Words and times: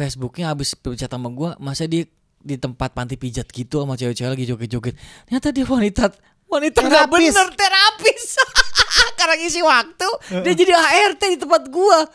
Facebooknya 0.00 0.56
habis 0.56 0.72
pencet 0.72 1.12
sama 1.12 1.28
gue 1.28 1.50
masa 1.60 1.84
dia 1.84 2.08
di 2.40 2.56
tempat 2.56 2.96
panti 2.96 3.20
pijat 3.20 3.44
gitu 3.52 3.84
sama 3.84 4.00
cewek-cewek 4.00 4.32
lagi 4.32 4.44
joget-joget 4.48 4.94
ternyata 5.28 5.48
dia 5.52 5.66
wanita 5.68 6.04
wanita 6.48 6.78
nggak 6.80 7.04
Terapis. 7.04 7.32
bener 7.36 7.48
terapis 7.52 8.24
karena 9.20 9.34
ngisi 9.36 9.60
waktu 9.60 10.08
dia 10.40 10.52
jadi 10.56 10.72
ART 10.72 11.20
di 11.20 11.36
tempat 11.36 11.68
gua 11.68 12.08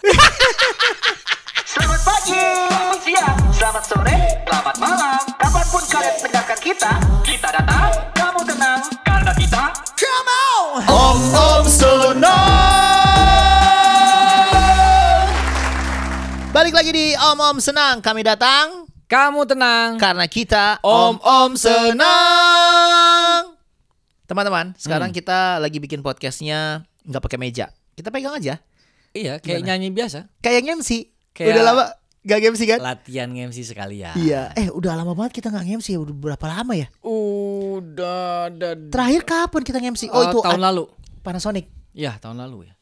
Selamat 1.65 2.01
pagi, 2.07 2.37
selamat 2.37 2.99
siang, 3.01 3.37
selamat 3.51 3.83
sore, 3.89 4.17
selamat 4.45 4.75
malam. 4.77 5.21
Kapan 5.33 5.65
pun 5.73 5.83
kalian 5.89 6.15
mendengarkan 6.21 6.59
kita, 6.61 6.91
kita 7.25 7.47
datang, 7.51 7.89
kamu 8.13 8.41
tenang, 8.45 8.81
karena 9.01 9.33
kita 9.33 9.63
Om 10.85 11.19
Om 11.33 11.65
Senang. 11.65 12.54
Balik 16.55 16.71
lagi 16.71 16.95
di 16.95 17.11
Om 17.11 17.35
Om 17.37 17.57
Senang. 17.59 17.99
Kami 17.99 18.23
datang 18.23 18.87
kamu 19.05 19.43
tenang 19.43 19.99
karena 19.99 20.23
kita 20.23 20.79
Om 20.79 21.19
Om 21.19 21.51
Senang. 21.59 23.43
Teman-teman, 24.23 24.71
sekarang 24.75 25.11
Hmm. 25.11 25.17
kita 25.17 25.59
lagi 25.59 25.77
bikin 25.77 25.99
podcastnya 25.99 26.81
nggak 27.03 27.19
pakai 27.19 27.35
meja. 27.37 27.67
Kita 27.93 28.07
pegang 28.07 28.33
aja. 28.33 28.63
iya 29.11 29.39
kayak 29.39 29.63
Gimana? 29.63 29.79
nyanyi 29.79 29.91
biasa 29.91 30.27
Kayak 30.39 30.75
MC. 30.75 31.07
Kayak- 31.31 31.55
Udah 31.55 31.63
lama 31.63 31.83
gak 32.21 32.39
MC 32.45 32.67
kan? 32.67 32.79
latihan 32.83 33.31
MC 33.31 33.63
sekalian 33.63 34.11
Iya. 34.11 34.51
Eh, 34.53 34.67
udah 34.67 34.91
lama 34.91 35.11
banget 35.11 35.39
kita 35.39 35.47
nggak 35.47 35.79
MC 35.79 35.95
ya. 35.95 35.99
Udah 35.99 36.11
berapa 36.11 36.45
lama 36.45 36.75
ya? 36.75 36.87
udah 36.99 38.47
ada 38.47 38.75
Terakhir 38.75 39.23
kapan 39.23 39.61
kita 39.63 39.79
MC? 39.79 40.07
Oh, 40.07 40.19
Eh, 40.19 40.27
itu 40.27 40.39
tahun 40.39 40.59
ah, 40.59 40.67
lalu 40.67 40.87
Panasonic. 41.19 41.67
ya 41.91 42.19
tahun 42.19 42.39
lalu 42.39 42.67
ya 42.67 42.75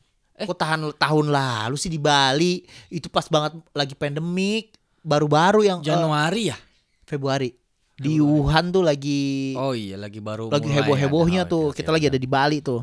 Eh. 0.44 0.48
Kok 0.48 0.60
tahan 0.60 0.80
tahun 0.94 1.26
lalu 1.28 1.76
sih 1.76 1.88
di 1.88 1.98
Bali? 1.98 2.62
Itu 2.88 3.08
pas 3.08 3.26
banget 3.26 3.56
lagi 3.72 3.96
pandemik, 3.96 4.76
baru-baru 5.00 5.64
yang 5.64 5.80
eh, 5.80 5.86
Januari 5.86 6.52
ya 6.52 6.58
Februari. 7.04 7.56
Di 7.94 8.18
Wuhan 8.18 8.70
tuh 8.70 8.82
lagi 8.82 9.54
oh 9.54 9.72
iya 9.72 9.96
lagi 9.96 10.18
baru 10.18 10.50
lagi 10.50 10.66
mulai 10.66 10.82
heboh-hebohnya 10.82 11.42
ada. 11.46 11.52
tuh. 11.52 11.66
Kita 11.72 11.90
lagi 11.90 12.10
ada 12.10 12.18
di 12.18 12.26
Bali 12.26 12.58
tuh. 12.60 12.82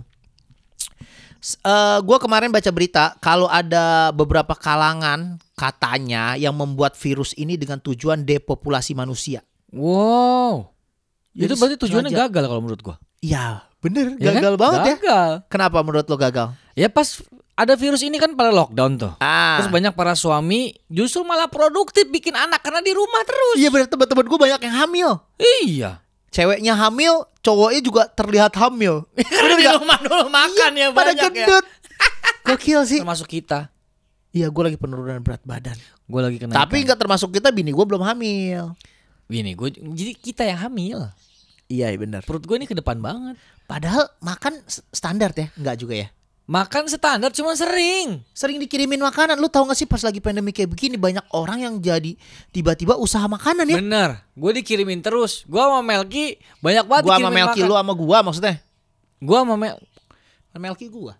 S- 1.40 1.56
eh, 1.56 1.98
gua 2.00 2.16
kemarin 2.16 2.52
baca 2.52 2.68
berita 2.68 3.16
kalau 3.18 3.48
ada 3.48 4.12
beberapa 4.12 4.52
kalangan 4.52 5.40
katanya 5.56 6.36
yang 6.36 6.52
membuat 6.52 6.94
virus 6.94 7.32
ini 7.34 7.56
dengan 7.56 7.80
tujuan 7.80 8.22
depopulasi 8.22 8.92
manusia. 8.92 9.40
wow 9.70 10.66
itu 11.30 11.46
Jadi 11.46 11.52
berarti 11.56 11.76
tujuannya 11.78 12.10
sengaja- 12.10 12.26
gagal 12.26 12.44
kalau 12.46 12.60
menurut 12.60 12.82
gua 12.82 12.96
Iya, 13.20 13.62
bener. 13.80 14.14
Ya 14.16 14.30
kan? 14.30 14.40
Gagal 14.40 14.54
banget 14.56 14.78
ya. 14.78 14.86
gagal 14.94 15.30
Kenapa 15.48 15.78
menurut 15.80 16.04
lo 16.04 16.16
gagal? 16.16 16.48
ya 16.72 16.86
pas 16.86 17.20
ada 17.54 17.74
virus 17.74 18.00
ini 18.00 18.16
kan 18.16 18.32
pada 18.32 18.48
lockdown 18.48 18.96
tuh 18.96 19.12
Ah, 19.18 19.60
Terus 19.60 19.68
banyak 19.68 19.92
para 19.92 20.14
suami 20.14 20.72
justru 20.86 21.20
malah 21.22 21.44
produktif 21.44 22.08
bikin 22.08 22.32
anak 22.32 22.60
karena 22.60 22.80
di 22.80 22.90
rumah 22.90 23.20
terus. 23.22 23.56
iya 23.56 23.68
bener 23.68 23.84
teman-teman 23.84 24.24
gue 24.24 24.38
banyak 24.40 24.60
yang 24.62 24.76
hamil. 24.78 25.10
Iya. 25.36 25.90
Ceweknya 26.30 26.72
hamil, 26.74 27.26
cowoknya 27.40 27.80
juga 27.80 28.02
terlihat 28.06 28.54
hamil. 28.54 29.02
Karena 29.34 29.54
di 29.56 29.66
rumah 29.66 29.98
dulu 29.98 30.30
makan 30.30 30.70
ya 30.72 30.86
Pada 30.88 31.10
banyak 31.10 31.18
ya. 31.18 31.26
gendut. 31.26 31.64
Gokil 32.46 32.80
sih. 32.86 33.02
Termasuk 33.02 33.26
kita. 33.26 33.66
Iya, 34.30 34.46
gue 34.46 34.62
lagi 34.62 34.78
penurunan 34.78 35.18
berat 35.20 35.42
badan. 35.42 35.74
Gue 36.06 36.20
lagi 36.22 36.38
kena. 36.38 36.54
Tapi 36.54 36.86
nggak 36.86 36.96
termasuk 36.96 37.34
kita, 37.34 37.50
bini 37.50 37.74
gue 37.74 37.82
belum 37.82 38.00
hamil. 38.00 38.78
Ini 39.26 39.52
gue 39.52 39.68
jadi 39.90 40.12
kita 40.14 40.46
yang 40.46 40.70
hamil. 40.70 41.10
Iya, 41.66 41.90
bener. 41.94 42.22
Perut 42.22 42.42
gue 42.42 42.56
ini 42.56 42.64
ke 42.64 42.78
depan 42.78 42.98
banget. 42.98 43.34
Padahal 43.70 44.10
makan 44.18 44.58
standar 44.90 45.30
ya, 45.30 45.46
nggak 45.54 45.76
juga 45.78 45.94
ya. 45.94 46.08
Makan 46.50 46.90
standar 46.90 47.30
cuma 47.30 47.54
sering. 47.54 48.26
Sering 48.34 48.58
dikirimin 48.58 48.98
makanan. 48.98 49.38
Lu 49.38 49.46
tahu 49.46 49.70
gak 49.70 49.78
sih 49.78 49.86
pas 49.86 50.02
lagi 50.02 50.18
pandemi 50.18 50.50
kayak 50.50 50.66
begini 50.74 50.98
banyak 50.98 51.22
orang 51.30 51.62
yang 51.62 51.78
jadi 51.78 52.18
tiba-tiba 52.50 52.98
usaha 52.98 53.22
makanan 53.30 53.70
ya. 53.70 53.78
Bener. 53.78 54.10
Gue 54.34 54.58
dikirimin 54.58 54.98
terus. 54.98 55.46
Gue 55.46 55.62
sama 55.62 55.78
Melki 55.78 56.42
banyak 56.58 56.90
banget 56.90 57.02
Gua 57.06 57.14
sama 57.14 57.30
dikirimin 57.30 57.38
Melki 57.38 57.60
makan. 57.62 57.70
lu 57.70 57.74
sama 57.78 57.92
gua 57.94 58.18
maksudnya. 58.26 58.56
Gue 59.22 59.38
sama 59.38 59.54
Mel. 59.54 59.78
Melki 60.58 60.86
gua. 60.90 61.14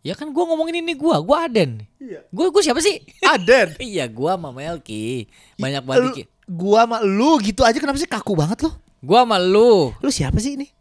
Ya 0.00 0.16
kan 0.16 0.32
gue 0.32 0.44
ngomongin 0.48 0.80
ini 0.80 0.96
gue. 0.96 1.16
Gue 1.20 1.36
Aden. 1.36 1.84
Iya. 2.00 2.24
Gue 2.32 2.48
gue 2.48 2.62
siapa 2.64 2.80
sih? 2.80 3.04
Aden. 3.36 3.76
iya 3.92 4.08
gue 4.08 4.30
sama 4.32 4.48
Melki. 4.48 5.28
Banyak 5.60 5.82
banget 5.84 6.02
dikit. 6.08 6.26
Gua 6.48 6.88
sama 6.88 7.04
lu 7.04 7.36
gitu 7.44 7.60
aja 7.68 7.76
kenapa 7.76 8.00
sih 8.00 8.08
kaku 8.08 8.32
banget 8.32 8.64
lu? 8.64 8.72
Gue 9.04 9.18
sama 9.20 9.36
lu. 9.36 9.92
Lu 10.00 10.08
siapa 10.08 10.40
sih 10.40 10.56
ini? 10.56 10.72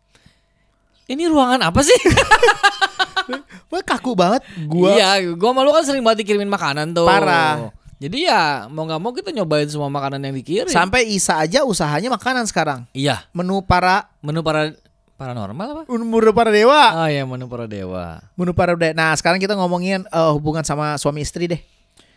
Ini 1.04 1.28
ruangan 1.28 1.60
apa 1.62 1.84
sih? 1.84 1.96
Gua 3.70 3.82
kaku 3.82 4.14
banget. 4.14 4.46
Gua 4.66 4.94
Iya, 4.94 5.34
gua 5.34 5.52
malu 5.52 5.74
kan 5.74 5.82
sering 5.82 6.04
banget 6.04 6.24
dikirimin 6.24 6.48
makanan 6.48 6.94
tuh. 6.94 7.08
Parah. 7.08 7.74
Jadi 7.98 8.28
ya 8.28 8.68
mau 8.68 8.84
nggak 8.84 9.00
mau 9.00 9.16
kita 9.16 9.32
nyobain 9.32 9.66
semua 9.66 9.88
makanan 9.88 10.20
yang 10.20 10.36
dikirim. 10.36 10.68
sampai 10.68 11.08
Isa 11.08 11.40
aja 11.40 11.64
usahanya 11.64 12.12
makanan 12.12 12.44
sekarang. 12.44 12.84
iya, 12.92 13.24
Menu 13.32 13.64
para 13.64 14.12
menu 14.20 14.44
para 14.44 14.76
paranormal 15.16 15.68
apa? 15.72 15.82
menu 15.88 16.32
para 16.36 16.52
dewa. 16.52 16.84
Oh 17.00 17.08
iya, 17.08 17.24
menu 17.24 17.48
para 17.48 17.64
dewa. 17.64 18.20
Menu 18.36 18.52
para 18.52 18.76
dewa. 18.76 18.92
Nah, 18.92 19.16
sekarang 19.16 19.40
kita 19.40 19.56
ngomongin 19.56 20.04
eh, 20.04 20.32
hubungan 20.36 20.68
sama 20.68 21.00
suami 21.00 21.24
istri 21.24 21.48
deh. 21.48 21.62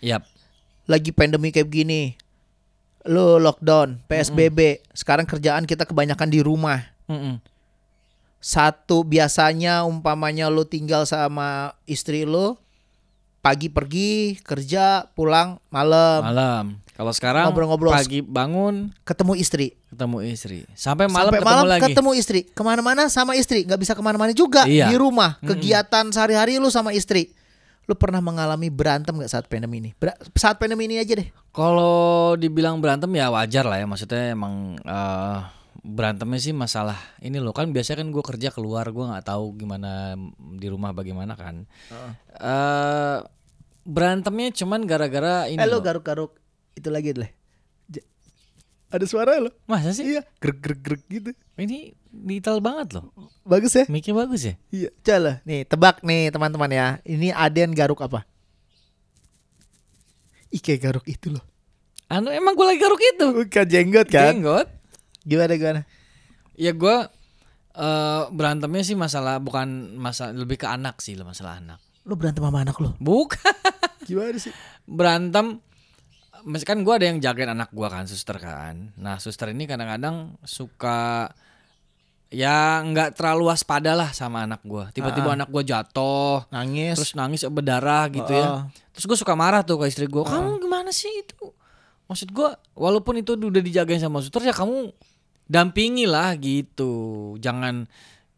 Yap. 0.02 0.26
Lagi 0.90 1.14
pandemi 1.14 1.54
kayak 1.54 1.70
begini. 1.70 2.18
Lu 3.06 3.38
lockdown, 3.38 4.02
PSBB. 4.10 4.82
Sekarang 4.90 5.22
kerjaan 5.22 5.64
kita 5.64 5.86
kebanyakan 5.86 6.26
di 6.26 6.42
rumah. 6.42 6.82
Mm-mm. 7.06 7.38
Satu 8.46 9.02
biasanya 9.02 9.82
umpamanya 9.82 10.46
lu 10.46 10.62
tinggal 10.62 11.02
sama 11.02 11.74
istri 11.82 12.22
lu 12.22 12.54
pagi 13.40 13.66
pergi 13.66 14.38
kerja 14.40 15.10
pulang 15.12 15.58
malam 15.66 16.22
Malam. 16.22 16.64
Kalau 16.94 17.10
sekarang 17.10 17.50
Ngobrol-ngobrol. 17.50 17.90
pagi 17.90 18.22
bangun 18.22 18.94
ketemu 19.02 19.34
istri 19.34 19.74
ketemu 19.90 20.16
istri. 20.24 20.62
Sampai 20.72 21.06
malam 21.06 21.28
sampai 21.28 21.40
ketemu 21.40 21.50
malam 21.52 21.66
lagi. 21.68 21.82
ketemu 21.84 22.10
istri 22.14 22.40
ke 22.44 22.62
mana-mana 22.62 23.02
sama 23.08 23.34
istri 23.34 23.66
nggak 23.66 23.80
bisa 23.80 23.92
ke 23.92 24.00
mana-mana 24.00 24.30
juga 24.30 24.62
Iya. 24.62 24.88
di 24.88 24.96
rumah 24.96 25.42
kegiatan 25.42 26.06
sehari-hari 26.08 26.56
lu 26.56 26.70
sama 26.70 26.94
istri 26.94 27.34
lu 27.84 27.94
pernah 27.94 28.18
mengalami 28.20 28.66
berantem 28.66 29.10
nggak 29.12 29.26
saat 29.28 29.46
pandemi 29.46 29.78
ini 29.80 29.90
Ber- 29.92 30.18
saat 30.32 30.54
pandemi 30.56 30.86
ini 30.86 30.98
aja 30.98 31.14
deh 31.14 31.26
Kalau 31.50 32.34
dibilang 32.34 32.78
berantem 32.78 33.10
ya 33.10 33.26
wajar 33.26 33.64
lah 33.64 33.76
ya. 33.76 33.86
Maksudnya 33.86 34.30
emang 34.30 34.54
eh, 34.78 35.38
berantemnya 35.86 36.42
sih 36.42 36.50
masalah 36.50 36.98
ini 37.22 37.38
loh 37.38 37.54
kan 37.54 37.70
biasanya 37.70 38.02
kan 38.02 38.10
gue 38.10 38.24
kerja 38.26 38.50
keluar 38.50 38.90
gue 38.90 39.06
nggak 39.06 39.22
tahu 39.22 39.54
gimana 39.54 40.18
di 40.58 40.66
rumah 40.66 40.90
bagaimana 40.90 41.38
kan. 41.38 41.62
eh 42.34 43.18
berantemnya 43.86 44.50
cuman 44.50 44.82
gara-gara 44.82 45.46
ini. 45.46 45.62
eh 45.62 45.68
loh. 45.70 45.78
garuk-garuk 45.78 46.34
itu 46.74 46.90
lagi 46.90 47.14
deh 47.14 47.30
ada 48.86 49.02
suara 49.02 49.38
lo 49.42 49.50
Masa 49.66 49.90
sih? 49.90 50.06
iya 50.06 50.22
grek 50.38 50.62
grek 50.62 50.80
grek 50.82 51.02
gitu 51.06 51.30
Ini 51.58 51.90
detail 52.10 52.62
banget 52.62 52.94
loh. 52.98 53.10
bagus 53.42 53.74
ya 53.74 53.86
Mic-nya 53.90 54.14
bagus 54.14 54.42
ya? 54.46 54.54
Iya, 54.70 54.90
coba 55.02 55.42
nih 55.42 55.66
tebak 55.66 55.96
nih 56.06 56.30
teman-teman 56.30 56.70
ya. 56.70 56.86
Ini 57.02 57.30
Aden 57.34 57.74
garuk 57.74 58.02
apa? 58.02 58.26
Kayak 60.56 60.80
garuk 60.88 61.06
itu 61.06 61.30
loh. 61.36 61.44
Anu 62.08 62.32
emang 62.32 62.56
gue 62.56 62.66
lagi 62.66 62.80
garuk 62.80 62.98
itu. 62.98 63.26
Bukan 63.44 63.66
jenggot 63.68 64.08
kan? 64.08 64.32
Jenggot. 64.34 64.66
Gimana 65.26 65.52
gimana? 65.58 65.82
Ya 66.54 66.70
gue 66.72 66.96
eh 67.76 68.22
berantemnya 68.32 68.80
sih 68.80 68.96
masalah 68.96 69.36
bukan 69.36 69.98
masalah 69.98 70.32
lebih 70.32 70.56
ke 70.56 70.64
anak 70.64 71.02
sih 71.02 71.18
loh 71.18 71.26
masalah 71.28 71.58
anak. 71.60 71.82
Lu 72.06 72.14
berantem 72.14 72.40
sama 72.40 72.62
anak 72.62 72.78
lo? 72.78 72.94
Bukan 73.02 73.42
Gimana 74.06 74.38
sih? 74.38 74.54
berantem. 74.86 75.58
Kan 76.62 76.86
gue 76.86 76.94
ada 76.94 77.10
yang 77.10 77.18
jagain 77.18 77.50
anak 77.50 77.74
gue 77.74 77.88
kan 77.90 78.06
suster 78.06 78.38
kan. 78.38 78.94
Nah 78.96 79.18
suster 79.18 79.50
ini 79.50 79.66
kadang-kadang 79.66 80.38
suka 80.46 81.34
ya 82.26 82.82
nggak 82.82 83.18
terlalu 83.18 83.50
waspada 83.50 83.98
lah 83.98 84.14
sama 84.14 84.46
anak 84.46 84.62
gue. 84.62 84.86
Tiba-tiba 84.94 85.34
anak 85.34 85.50
gue 85.50 85.62
jatuh. 85.66 86.46
Nangis. 86.54 86.94
terus 86.96 87.18
nangis 87.18 87.42
berdarah 87.50 88.06
gitu 88.14 88.30
Heeh. 88.30 88.46
ya. 88.46 88.70
Terus 88.94 89.04
gue 89.10 89.18
suka 89.18 89.34
marah 89.34 89.66
tuh 89.66 89.82
ke 89.82 89.90
istri 89.90 90.06
gue. 90.06 90.22
Kamu 90.22 90.62
gimana 90.62 90.94
sih 90.94 91.10
itu? 91.10 91.50
Maksud 92.06 92.30
gue, 92.30 92.48
walaupun 92.78 93.18
itu 93.18 93.34
udah 93.34 93.58
dijagain 93.58 93.98
sama 93.98 94.22
suster 94.22 94.38
ya 94.46 94.54
kamu 94.54 94.94
dampingi 95.46 96.06
lah 96.06 96.34
gitu. 96.36 97.34
Jangan 97.38 97.86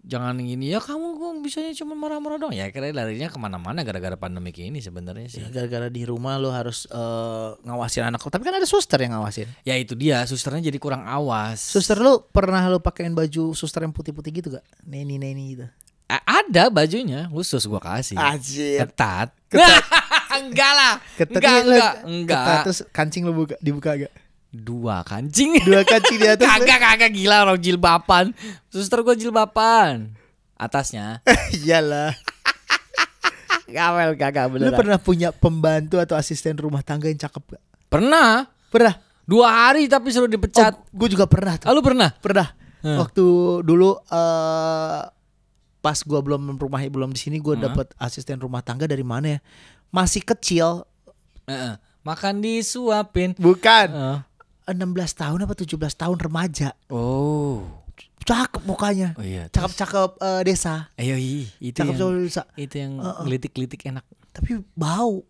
jangan 0.09 0.41
gini 0.41 0.73
ya 0.73 0.81
kamu 0.81 1.21
kok 1.21 1.33
bisanya 1.45 1.73
cuma 1.77 1.93
marah-marah 1.93 2.41
dong. 2.41 2.53
Ya 2.57 2.73
kira 2.73 2.89
larinya 2.97 3.29
ke 3.29 3.37
mana-mana 3.37 3.85
gara-gara 3.85 4.17
pandemi 4.17 4.57
ini 4.57 4.81
sebenarnya 4.81 5.29
sih. 5.29 5.41
Ya, 5.45 5.53
gara-gara 5.53 5.93
di 5.93 6.09
rumah 6.09 6.41
lu 6.41 6.49
harus 6.49 6.89
eh, 6.89 7.49
ngawasin 7.69 8.09
anak 8.09 8.25
lo. 8.25 8.33
Tapi 8.33 8.45
kan 8.49 8.57
ada 8.57 8.65
suster 8.65 8.97
yang 9.05 9.21
ngawasin. 9.21 9.49
Ya 9.69 9.77
itu 9.77 9.93
dia, 9.93 10.25
susternya 10.25 10.73
jadi 10.73 10.79
kurang 10.81 11.05
awas. 11.05 11.61
Suster 11.61 12.01
lu 12.01 12.25
pernah 12.33 12.65
lu 12.73 12.81
pakein 12.81 13.13
baju 13.13 13.53
suster 13.53 13.85
yang 13.85 13.93
putih-putih 13.93 14.33
gitu 14.33 14.49
gak? 14.57 14.65
Neni 14.89 15.21
neni 15.21 15.45
gitu. 15.59 15.67
A- 16.09 16.41
ada 16.41 16.73
bajunya 16.73 17.29
khusus 17.29 17.69
gua 17.69 17.85
kasih. 17.85 18.17
Anjir. 18.17 18.89
Ketat. 18.89 19.29
Ketat. 19.53 19.85
enggak 20.41 20.73
lah. 20.73 20.95
Ketat 21.21 21.37
enggak, 21.37 21.53
lu- 21.53 21.69
enggak, 21.69 21.95
enggak. 22.09 22.41
Ketat, 22.41 22.59
terus 22.65 22.81
kancing 22.97 23.23
lu 23.29 23.37
buka, 23.37 23.61
dibuka 23.61 23.93
gak? 23.93 24.13
Dua 24.49 25.05
kancing. 25.05 25.61
Dua 25.61 25.85
kancing 25.85 26.19
di 26.19 26.29
atas. 26.29 26.49
Kagak 26.57 26.81
kagak 26.81 27.13
gila 27.13 27.45
orang 27.45 27.61
jilbaban. 27.61 28.33
Suster 28.73 29.05
gue 29.05 29.15
jilbaban. 29.15 30.17
Atasnya. 30.57 31.21
Iyalah. 31.57 32.17
Gawel 33.69 34.17
kagak 34.17 34.49
Lu 34.57 34.73
pernah 34.73 34.97
punya 34.97 35.29
pembantu 35.29 36.01
atau 36.01 36.17
asisten 36.17 36.57
rumah 36.57 36.81
tangga 36.81 37.13
yang 37.13 37.21
cakep 37.21 37.57
gak? 37.57 37.63
Pernah. 37.93 38.49
Pernah. 38.73 38.97
Dua 39.29 39.69
hari 39.69 39.85
tapi 39.93 40.09
suruh 40.09 40.25
dipecat. 40.25 40.73
Oh, 40.73 40.81
gue 40.97 41.09
juga 41.13 41.29
pernah 41.29 41.61
tuh. 41.61 41.69
Ah, 41.69 41.77
lu 41.77 41.85
pernah? 41.85 42.09
Pernah. 42.17 42.49
Hmm. 42.81 42.97
Waktu 42.97 43.25
dulu 43.67 44.01
eh 44.09 45.01
pas 45.79 45.99
gua 46.03 46.19
belum 46.25 46.59
rumah 46.59 46.83
belum 46.83 47.11
di 47.15 47.21
sini 47.21 47.37
gua 47.39 47.55
Hmm. 47.55 47.71
dapat 47.71 47.87
asisten 48.01 48.41
rumah 48.41 48.65
tangga 48.65 48.89
dari 48.89 49.05
mana 49.05 49.37
ya? 49.37 49.41
Masih 49.93 50.25
kecil. 50.25 50.89
Heeh. 51.45 51.77
Makan 52.03 52.41
disuapin. 52.41 53.37
Bukan. 53.37 53.89
Heeh. 53.93 54.19
16 54.71 54.85
tahun 55.15 55.39
apa 55.45 55.55
17 55.55 55.75
tahun 55.95 56.17
remaja. 56.19 56.73
Oh. 56.89 57.65
Cakep 58.23 58.63
mukanya. 58.63 59.17
Oh 59.17 59.25
iya. 59.25 59.49
Cakep-cakep 59.49 60.11
eh, 60.21 60.41
desa. 60.45 60.93
Ayo 60.95 61.17
i, 61.17 61.49
itu 61.59 61.73
Cakep 61.75 61.95
yang, 61.95 62.13
desa. 62.21 62.43
itu 62.55 62.75
yang 62.77 62.93
gelitik-gelitik 63.25 63.81
enak. 63.85 64.05
Tapi 64.31 64.61
bau. 64.73 65.25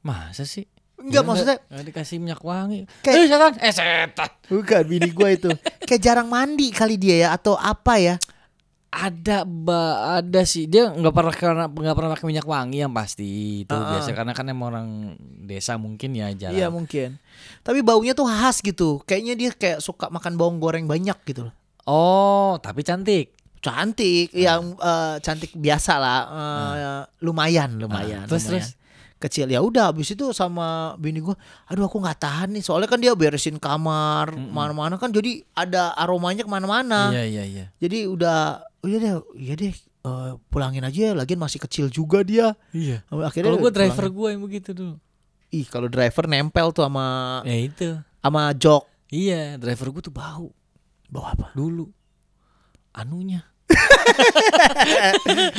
Masa 0.00 0.42
sih? 0.42 0.66
Enggak, 0.96 1.14
Ya, 1.14 1.20
maksudnya 1.24 1.56
nggak 1.62 1.84
dikasih 1.86 2.16
minyak 2.18 2.42
wangi. 2.42 2.84
Kayak- 3.00 3.16
Eh 3.16 3.26
setan, 3.26 3.52
eh 3.56 3.72
setan. 3.72 4.30
bukan 4.48 4.82
bini 4.84 5.08
gua 5.10 5.32
itu. 5.32 5.48
Kayak 5.88 6.02
jarang 6.02 6.28
mandi 6.28 6.68
kali 6.70 7.00
dia 7.00 7.24
ya 7.24 7.28
atau 7.32 7.54
apa 7.54 7.96
ya? 7.96 8.14
Ada 8.90 9.46
ba, 9.46 9.82
ada 10.18 10.42
sih 10.42 10.66
dia 10.66 10.90
nggak 10.90 11.14
pernah 11.14 11.30
karena 11.30 11.64
nggak 11.70 11.94
pernah 11.94 12.10
pakai 12.10 12.26
minyak 12.26 12.42
wangi 12.42 12.82
yang 12.82 12.90
pasti 12.90 13.62
itu 13.62 13.70
Ah, 13.70 13.86
biasa 13.96 14.10
karena 14.10 14.34
kan 14.34 14.42
emang 14.44 14.66
orang 14.68 14.88
desa 15.40 15.78
mungkin 15.78 16.10
ya 16.10 16.26
jarang. 16.34 16.58
Iya 16.58 16.66
mungkin. 16.68 17.14
Tapi 17.62 17.86
baunya 17.86 18.12
tuh 18.12 18.26
khas 18.26 18.58
gitu. 18.58 18.98
Kayaknya 19.06 19.34
dia 19.38 19.50
kayak 19.54 19.78
suka 19.78 20.10
makan 20.10 20.34
bawang 20.34 20.58
goreng 20.58 20.90
banyak 20.90 21.14
gitu 21.22 21.46
loh. 21.46 21.54
Oh, 21.86 22.58
tapi 22.58 22.82
cantik. 22.82 23.30
Cantik, 23.60 24.34
yang 24.34 24.74
eh, 24.74 25.16
cantik 25.20 25.54
biasa 25.54 25.92
lah. 25.94 26.20
eh, 26.74 27.02
Lumayan, 27.22 27.78
lumayan. 27.78 28.26
Ah, 28.26 28.28
terus, 28.28 28.50
lumayan. 28.50 28.58
terus? 28.66 28.78
Kecil 29.20 29.52
ya 29.52 29.60
udah 29.60 29.92
habis 29.92 30.08
itu 30.08 30.32
sama 30.32 30.96
bini 30.96 31.20
gua 31.20 31.36
aduh 31.68 31.84
aku 31.84 32.00
nggak 32.00 32.24
tahan 32.24 32.56
nih 32.56 32.64
soalnya 32.64 32.88
kan 32.88 32.96
dia 32.96 33.12
beresin 33.12 33.60
kamar 33.60 34.32
mana-mana 34.32 34.96
kan 34.96 35.12
jadi 35.12 35.44
ada 35.52 35.92
aromanya 35.92 36.40
ke 36.40 36.48
mana-mana 36.48 37.12
Iya 37.12 37.28
iya 37.28 37.44
iya. 37.44 37.64
jadi 37.76 38.08
udah 38.08 38.64
oh 38.80 38.86
iya 38.86 38.96
deh 38.98 39.10
iya 39.34 39.52
deh 39.54 39.72
eh, 39.72 40.30
pulangin 40.46 40.80
aja 40.80 41.12
lagian 41.12 41.36
masih 41.36 41.58
kecil 41.58 41.86
juga 41.86 42.20
dia 42.20 42.54
Iya. 42.70 43.02
akhirnya 43.06 43.46
Kalau 43.46 43.58
gue 43.58 43.70
driver 43.70 44.04
gue 44.08 44.26
yang 44.30 44.40
begitu 44.40 44.70
dulu. 44.70 44.94
ih 45.50 45.64
kalau 45.64 45.86
driver 45.86 46.24
nempel 46.24 46.70
tuh 46.70 46.82
sama 46.82 47.40
Ya 47.42 47.56
itu. 47.58 47.98
sama 48.18 48.50
jok 48.52 48.82
Iya, 49.10 49.56
driver 49.56 49.90
gue 49.90 50.02
tuh 50.02 50.14
bau 50.14 50.50
bawa 51.10 51.34
apa 51.34 51.46
dulu. 51.52 51.90
Anunya. 52.92 53.42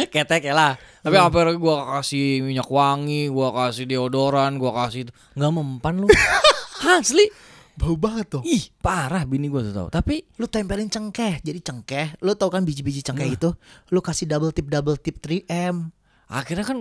Ketek 0.07 0.41
ya 0.41 0.53
lah. 0.55 0.73
Tapi 1.01 1.15
apa 1.17 1.51
gue 1.51 1.75
kasih 1.91 2.39
minyak 2.41 2.67
wangi, 2.67 3.27
gue 3.27 3.47
kasih 3.51 3.83
deodoran, 3.85 4.55
gue 4.55 4.71
kasih 4.71 4.99
itu 5.03 5.11
nggak 5.35 5.51
mempan 5.51 5.93
lu. 5.99 6.07
Asli. 6.95 7.27
Bau 7.73 7.95
banget 7.95 8.27
tuh 8.29 8.43
Ih, 8.43 8.69
parah 8.77 9.23
bini 9.23 9.47
gue 9.47 9.61
tuh 9.61 9.73
tau. 9.73 9.87
Tapi 9.87 10.27
lu 10.35 10.45
tempelin 10.45 10.85
cengkeh 10.85 11.39
jadi 11.39 11.59
cengkeh 11.59 12.19
lu 12.19 12.33
tau 12.33 12.47
kan 12.47 12.61
biji-biji 12.61 13.01
cengkeh 13.01 13.31
itu 13.31 13.49
lu 13.87 13.99
kasih 13.99 14.25
double 14.25 14.49
tip 14.49 14.65
double 14.65 14.95
tip 14.95 15.17
3M 15.17 15.89
akhirnya 16.27 16.63
kan 16.63 16.77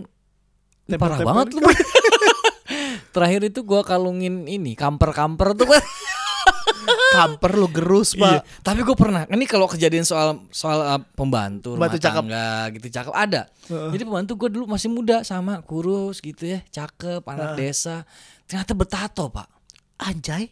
Tempel- 0.85 0.99
parah 0.99 1.17
tempel. 1.17 1.29
banget 1.29 1.49
lu. 1.53 1.61
Terakhir 3.11 3.41
itu 3.45 3.61
gua 3.61 3.83
kalungin 3.83 4.45
ini 4.45 4.75
kamper-kamper 4.75 5.55
tuh 5.55 5.67
kan. 5.69 5.83
kamper 7.11 7.53
lu 7.53 7.67
gerus 7.69 8.15
Iya. 8.15 8.39
pak 8.39 8.63
Tapi 8.63 8.81
gue 8.81 8.95
pernah. 8.95 9.23
Ini 9.25 9.45
kalau 9.45 9.67
kejadian 9.67 10.03
soal 10.03 10.47
soal 10.49 10.79
uh, 10.81 11.03
pembantu 11.13 11.75
rumah 11.75 11.87
cakep. 11.89 12.03
tangga 12.03 12.47
gitu 12.73 12.87
cakep 12.89 13.13
ada. 13.13 13.51
Jadi 13.67 14.03
pembantu 14.03 14.33
gue 14.37 14.49
dulu 14.49 14.65
masih 14.69 14.89
muda 14.89 15.23
sama 15.23 15.59
kurus 15.61 16.19
gitu 16.19 16.47
ya, 16.49 16.63
cakep, 16.65 17.23
anak 17.25 17.55
desa. 17.57 18.07
Ternyata 18.45 18.73
bertato 18.73 19.25
pak. 19.29 19.47
anjay 20.01 20.49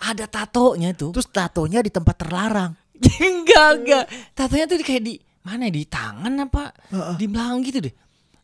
Ada 0.00 0.26
tatonya 0.26 0.90
tuh. 0.92 1.14
terus 1.14 1.30
tatonya 1.30 1.80
di 1.80 1.90
tempat 1.90 2.16
terlarang 2.18 2.72
enggak 3.22 3.68
enggak. 3.80 4.04
Tatonya 4.34 4.64
tuh 4.66 4.78
kayak 4.80 5.02
di 5.02 5.14
mana 5.44 5.68
ya 5.68 5.72
di 5.74 5.84
tangan 5.84 6.32
apa 6.40 6.72
Heeh. 6.90 7.14
di 7.20 7.26
belakang 7.28 7.60
gitu 7.62 7.78
deh. 7.84 7.94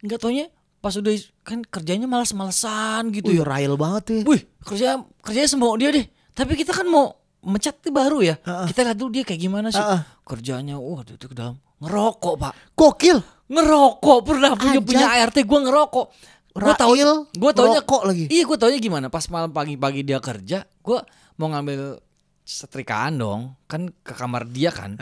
Enggak 0.05 0.19
taunya 0.21 0.47
pas 0.81 0.97
udah 0.97 1.13
kan 1.45 1.61
kerjanya 1.61 2.09
malas-malesan 2.09 3.13
gitu 3.13 3.29
Wih 3.29 3.41
ya. 3.41 3.45
rail 3.45 3.75
banget 3.77 4.05
ya. 4.09 4.21
Wih, 4.25 4.43
kerja 4.65 4.89
kerjanya 5.21 5.49
semau 5.49 5.77
dia 5.77 5.93
deh. 5.93 6.07
Tapi 6.33 6.57
kita 6.57 6.73
kan 6.73 6.89
mau 6.89 7.13
mecat 7.45 7.77
tuh 7.81 7.93
baru 7.93 8.21
ya. 8.25 8.37
Heeh. 8.41 8.67
Kita 8.73 8.81
lihat 8.89 8.97
dulu 8.97 9.11
dia 9.13 9.25
kayak 9.25 9.41
gimana 9.41 9.69
sih. 9.69 9.81
Heeh. 9.81 10.01
Kerjanya, 10.25 10.79
wah 10.81 11.03
itu 11.05 11.27
ke 11.27 11.35
dalam 11.37 11.57
ngerokok 11.81 12.35
pak. 12.37 12.53
Gokil 12.77 13.19
Ngerokok 13.51 14.19
pernah 14.23 14.55
punya 14.55 14.79
Anjay. 14.79 14.87
punya 14.87 15.07
ART 15.11 15.37
gue 15.43 15.59
ngerokok. 15.67 16.07
Gue 16.51 16.75
tau, 16.79 16.95
gue 16.95 17.51
taunya 17.55 17.83
ngerokok 17.83 18.03
lagi. 18.07 18.25
Iya, 18.31 18.43
gue 18.47 18.57
taunya 18.59 18.79
gimana? 18.79 19.07
Pas 19.11 19.27
malam 19.27 19.51
pagi-pagi 19.51 20.07
dia 20.07 20.19
kerja, 20.23 20.63
gue 20.67 20.99
mau 21.41 21.49
ngambil 21.49 21.97
setrikaan 22.45 23.17
dong, 23.17 23.57
kan 23.65 23.89
ke 24.05 24.13
kamar 24.13 24.45
dia 24.45 24.69
kan. 24.69 25.01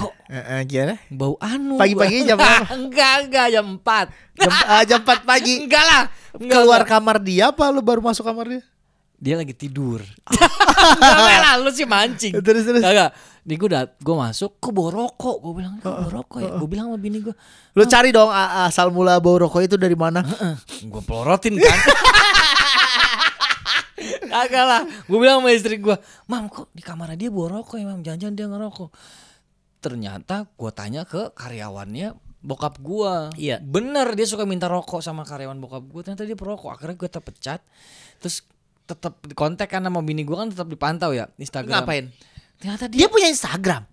Kok 0.00 0.12
gimana 0.64 0.96
bau 1.12 1.36
anu? 1.36 1.76
Pagi-pagi 1.76 2.24
jam 2.24 2.40
berapa? 2.40 2.72
enggak, 2.72 3.14
enggak 3.28 3.46
jam 3.52 3.66
4 3.76 4.40
jam, 4.40 4.48
ah, 4.48 4.82
jam 4.88 5.00
4 5.04 5.28
pagi 5.28 5.68
Enggak 5.68 5.84
lah. 5.84 6.02
Enggak, 6.32 6.56
keluar 6.56 6.80
enggak. 6.80 6.96
kamar 6.96 7.16
dia 7.20 7.52
apa 7.52 7.68
lu 7.68 7.84
baru 7.84 8.00
masuk 8.00 8.24
kamar 8.24 8.48
dia 8.48 8.62
dia 9.20 9.36
lagi 9.36 9.52
tidur. 9.52 10.00
Enggak 10.96 11.40
lah, 11.44 11.60
lu 11.60 11.68
sih 11.68 11.84
mancing. 11.84 12.40
Terus, 12.40 12.64
terus. 12.64 12.80
Enggak, 12.80 13.12
Nih 13.40 13.56
gue 13.56 13.68
dat, 13.72 13.96
gue 14.00 14.16
masuk, 14.16 14.56
kok 14.60 14.72
bawa 14.72 14.88
rokok? 15.04 15.44
Gue 15.44 15.52
bilang, 15.60 15.76
kok 15.80 15.92
bawa 15.92 16.08
rokok 16.12 16.38
ya? 16.40 16.50
Gue 16.56 16.68
bilang 16.68 16.92
sama 16.92 17.00
bini 17.00 17.24
gue, 17.24 17.32
lu 17.76 17.84
cari 17.88 18.12
dong 18.12 18.28
asal 18.32 18.92
mula 18.92 19.16
bau 19.20 19.36
rokok 19.36 19.64
itu 19.64 19.76
dari 19.80 19.96
mana 19.96 20.20
gue 20.80 21.02
pelorotin 21.04 21.56
kan. 21.56 21.78
Kagak 24.30 24.64
lah, 24.64 24.82
gue 24.86 25.18
bilang 25.18 25.42
sama 25.42 25.50
istri 25.50 25.76
gue, 25.76 25.96
mam 26.30 26.46
kok 26.46 26.70
di 26.70 26.80
kamarnya 26.80 27.18
dia 27.18 27.30
bawa 27.34 27.60
rokok 27.60 27.76
ya 27.76 27.86
mam, 27.90 28.00
jangan-jangan 28.00 28.34
dia 28.38 28.46
ngerokok. 28.46 28.90
Ternyata 29.80 30.36
gue 30.46 30.70
tanya 30.70 31.02
ke 31.02 31.34
karyawannya 31.34 32.14
bokap 32.40 32.80
gue, 32.80 33.36
Iya. 33.36 33.60
bener 33.60 34.14
dia 34.14 34.24
suka 34.24 34.48
minta 34.48 34.70
rokok 34.70 35.02
sama 35.02 35.26
karyawan 35.26 35.58
bokap 35.58 35.84
gue, 35.84 36.00
ternyata 36.06 36.24
dia 36.24 36.38
perokok. 36.38 36.72
Akhirnya 36.78 36.96
gue 36.96 37.10
terpecat, 37.10 37.60
terus 38.16 38.46
tetap 38.86 39.18
kontak 39.34 39.68
kan 39.68 39.82
sama 39.82 40.00
bini 40.00 40.22
gue 40.22 40.34
kan 40.34 40.48
tetap 40.48 40.66
dipantau 40.66 41.14
ya 41.14 41.30
Instagram. 41.38 41.86
ngapain 41.86 42.04
Ternyata 42.58 42.90
dia 42.90 43.04
dia, 43.04 43.08
punya 43.08 43.30
Instagram 43.30 43.86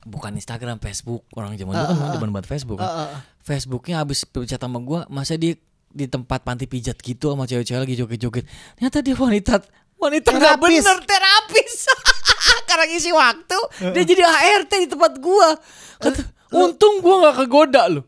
bukan 0.00 0.32
Instagram, 0.32 0.80
Facebook. 0.80 1.28
Orang 1.36 1.52
zaman 1.60 1.76
dulu 1.76 1.86
kan 1.86 1.96
Ah, 2.00 2.08
ah, 2.08 2.12
demen 2.16 2.30
banget 2.32 2.48
Facebook. 2.48 2.80
kan. 2.80 2.88
Ah, 2.88 2.96
ah, 2.96 3.08
ah. 3.16 3.20
Facebooknya 3.44 4.00
habis 4.00 4.24
pecat 4.24 4.56
sama 4.56 4.80
gue, 4.80 5.00
masa 5.12 5.36
dia 5.36 5.60
di 5.90 6.06
tempat 6.06 6.40
panti 6.40 6.64
pijat 6.64 6.94
gitu 6.96 7.34
sama 7.34 7.44
cewek-cewek 7.44 7.82
lagi 7.82 7.94
joget-joget. 7.94 8.44
Ternyata 8.78 8.98
dia 9.02 9.14
wanita 9.14 9.54
wanita 9.98 10.28
nggak 10.30 10.56
bener 10.56 10.96
terapis. 11.02 11.90
Karena 12.70 12.84
ngisi 12.86 13.10
waktu, 13.10 13.58
dia 13.92 14.02
jadi 14.06 14.22
ART 14.24 14.70
di 14.70 14.86
tempat 14.86 15.18
gua. 15.18 15.58
Kata, 15.98 16.22
untung 16.54 17.02
gua 17.02 17.26
nggak 17.26 17.36
kegoda 17.44 17.82
lu, 17.90 18.00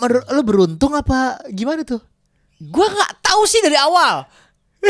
mer- 0.00 0.26
lu 0.30 0.40
beruntung 0.40 0.94
apa 0.94 1.36
gimana 1.50 1.84
tuh 1.84 2.00
Gua 2.60 2.86
nggak 2.86 3.12
tahu 3.20 3.42
sih 3.44 3.60
dari 3.60 3.76
awal. 3.76 4.24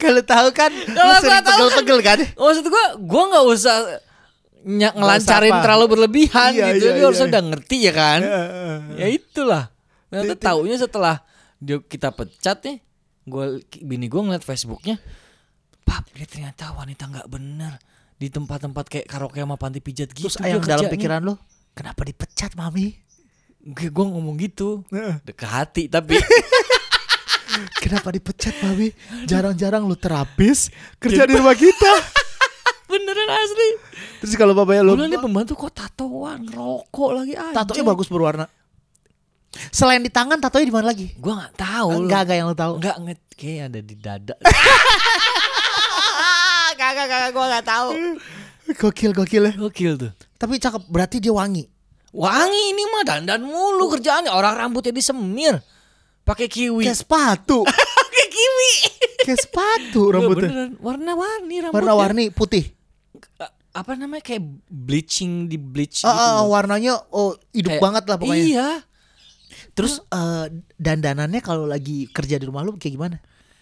kalau 0.00 0.22
tahu 0.22 0.48
kan 0.54 0.70
lu 0.70 0.94
Kalau 0.94 1.10
gua 1.10 1.20
sering 1.20 1.34
kan- 1.34 1.44
pegel-pegel 1.44 1.98
kan 2.00 2.18
Maksud 2.38 2.64
gua, 2.70 2.84
gua 2.98 3.22
nggak 3.28 3.44
usah 3.50 3.76
ngelancarin 4.66 5.54
terlalu 5.62 5.84
berlebihan 5.86 6.50
Iya, 6.50 6.66
gitu. 6.74 6.84
iya, 6.86 6.90
dia 6.90 6.98
iya, 6.98 7.04
harusnya 7.06 7.26
iya. 7.26 7.32
udah 7.34 7.42
ngerti 7.54 7.76
ya 7.78 7.92
kan. 7.94 8.20
Eh, 8.22 8.34
eh. 8.34 8.78
ya 8.98 9.06
itulah. 9.14 9.64
Ternyata 10.10 10.34
taunya 10.38 10.76
setelah 10.78 11.22
dia 11.58 11.82
kita 11.82 12.14
pecat 12.14 12.62
nih, 12.62 12.78
gua 13.26 13.58
bini 13.82 14.06
gua 14.06 14.22
ngeliat 14.28 14.44
Facebooknya, 14.46 15.00
pap 15.82 16.06
dia 16.14 16.26
ternyata 16.28 16.70
wanita 16.76 17.10
nggak 17.10 17.28
bener 17.30 17.80
di 18.16 18.32
tempat-tempat 18.32 18.84
kayak 18.88 19.06
karaoke 19.10 19.42
sama 19.42 19.60
panti 19.60 19.84
pijat 19.84 20.08
gitu. 20.14 20.30
terus 20.30 20.40
yang 20.40 20.64
dalam 20.64 20.88
pikiran 20.88 21.20
lu 21.20 21.34
kenapa 21.76 22.06
dipecat 22.06 22.54
mami? 22.56 22.96
Gue 23.66 23.90
gua 23.90 24.06
ngomong 24.14 24.38
gitu, 24.38 24.86
dekat 25.26 25.50
hati 25.50 25.82
tapi. 25.90 26.14
Kenapa 27.80 28.12
dipecat 28.12 28.52
mami? 28.60 28.92
Jarang-jarang 29.24 29.88
lu 29.88 29.96
terapis 29.96 30.68
kerja 31.00 31.24
di 31.24 31.34
rumah 31.40 31.56
kita. 31.56 31.92
Beneran 32.90 33.30
asli. 33.32 33.68
terus 34.22 34.38
kalau 34.38 34.54
bapaknya 34.54 34.86
Lu 34.86 34.94
lu 34.94 35.10
nih 35.10 35.18
pembantu 35.18 35.58
kok 35.58 35.74
tatoan, 35.74 36.46
rokok 36.46 37.10
lagi 37.16 37.34
aja. 37.34 37.64
tatonya 37.64 37.82
bagus 37.82 38.06
berwarna 38.06 38.46
selain 39.68 39.98
di 39.98 40.08
tangan 40.08 40.36
tatonya 40.36 40.64
di 40.64 40.72
mana 40.72 40.86
lagi 40.88 41.06
Gua 41.16 41.34
nggak 41.38 41.54
tahu. 41.54 41.88
enggak 41.98 42.20
enggak 42.22 42.36
yang 42.36 42.46
lu 42.46 42.56
tahu 42.56 42.72
Enggak 42.76 42.96
nget 43.00 43.20
kayak 43.32 43.62
ada 43.66 43.80
di 43.80 43.94
dada. 43.94 44.34
Kagak 46.76 47.06
kagak 47.08 47.30
gua 47.30 47.44
nggak 47.48 47.66
tahu. 47.66 47.90
gokil 48.68 49.10
gokil 49.12 49.42
ya 49.44 49.52
Gokil 49.54 49.92
tuh. 49.96 50.12
tapi 50.34 50.58
cakep 50.58 50.82
berarti 50.86 51.16
dia 51.18 51.30
wangi 51.30 51.64
Wangi 52.10 52.62
ini 52.70 52.82
mah 52.86 53.02
dandan 53.06 53.40
mulu 53.40 53.86
kerjaannya 53.88 54.28
orang 54.28 54.56
rambutnya 54.56 54.90
disemir 54.90 55.62
pakai 56.22 56.46
kiwi. 56.46 56.82
kayak 56.82 56.98
sepatu 56.98 57.62
Pakai 57.68 58.26
kiwi. 58.26 58.72
kayak 59.22 59.38
sepatu 59.38 60.00
Nggak, 60.02 60.12
rambutnya 60.12 60.48
beneran 60.48 60.70
warna-warni 60.78 61.54
rambutnya. 61.60 61.76
warna-warni 61.78 62.24
putih 62.30 62.64
Apa 63.70 63.92
namanya 63.94 64.24
kayak 64.24 64.42
bleaching 64.66 65.46
di 65.46 65.56
bleach 65.56 66.00
Ah, 66.00 66.08
ah, 66.08 66.12
gitu. 66.12 66.26
loh. 66.34 66.44
warnanya 66.50 66.92
oh 67.10 67.30
hidup 67.50 67.70
Kayak- 67.70 67.82
banget 67.82 68.04
lah 68.04 68.16
pokoknya 68.18 68.42
Iya. 68.42 68.68
Terus 69.76 70.00
eh, 70.02 70.46
dandanannya 70.74 71.38
kalau 71.38 71.64
lagi 71.64 72.08
kerja 72.08 72.34
di 72.34 72.44
rumah 72.44 72.64
lu 72.64 72.74
kayak 72.74 72.94
gimana 72.96 73.16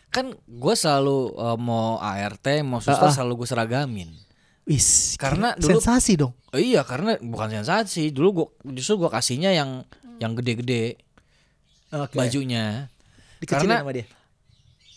kan 0.09 0.31
gue 0.33 0.75
selalu 0.75 1.19
eh, 1.35 1.59
mau 1.59 1.99
ART 1.99 2.47
mau 2.63 2.79
suster 2.79 3.03
Ah, 3.03 3.11
ah. 3.11 3.13
selalu 3.13 3.43
gue 3.43 3.49
seragamin 3.51 4.11
Wis, 4.65 5.21
Karena 5.21 5.53
dulu- 5.55 5.77
sensasi 5.77 6.17
dong. 6.17 6.33
Oh 6.49 6.57
iya 6.57 6.81
karena 6.81 7.21
bukan 7.21 7.53
sensasi 7.53 8.09
dulu 8.09 8.29
gue 8.33 8.47
justru 8.73 8.97
gue 8.97 9.11
kasihnya 9.13 9.53
yang 9.53 9.85
yang 10.17 10.33
gede-gede 10.33 10.97
Oke. 11.91 12.17
bajunya 12.17 12.89
Dikecilin 13.39 13.61
karena- 13.69 13.79
sama 13.83 13.93
dia. 13.93 14.07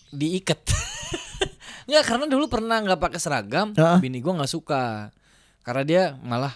diikat 0.10 0.60
Nggak 1.88 2.04
karena 2.06 2.26
dulu 2.28 2.46
pernah 2.48 2.80
nggak 2.80 2.96
pakai 2.96 3.20
seragam 3.20 3.76
Ah. 3.76 4.00
bini 4.00 4.20
gue 4.20 4.32
nggak 4.32 4.48
suka 4.48 5.12
karena 5.64 5.84
dia 5.84 6.04
malah 6.20 6.56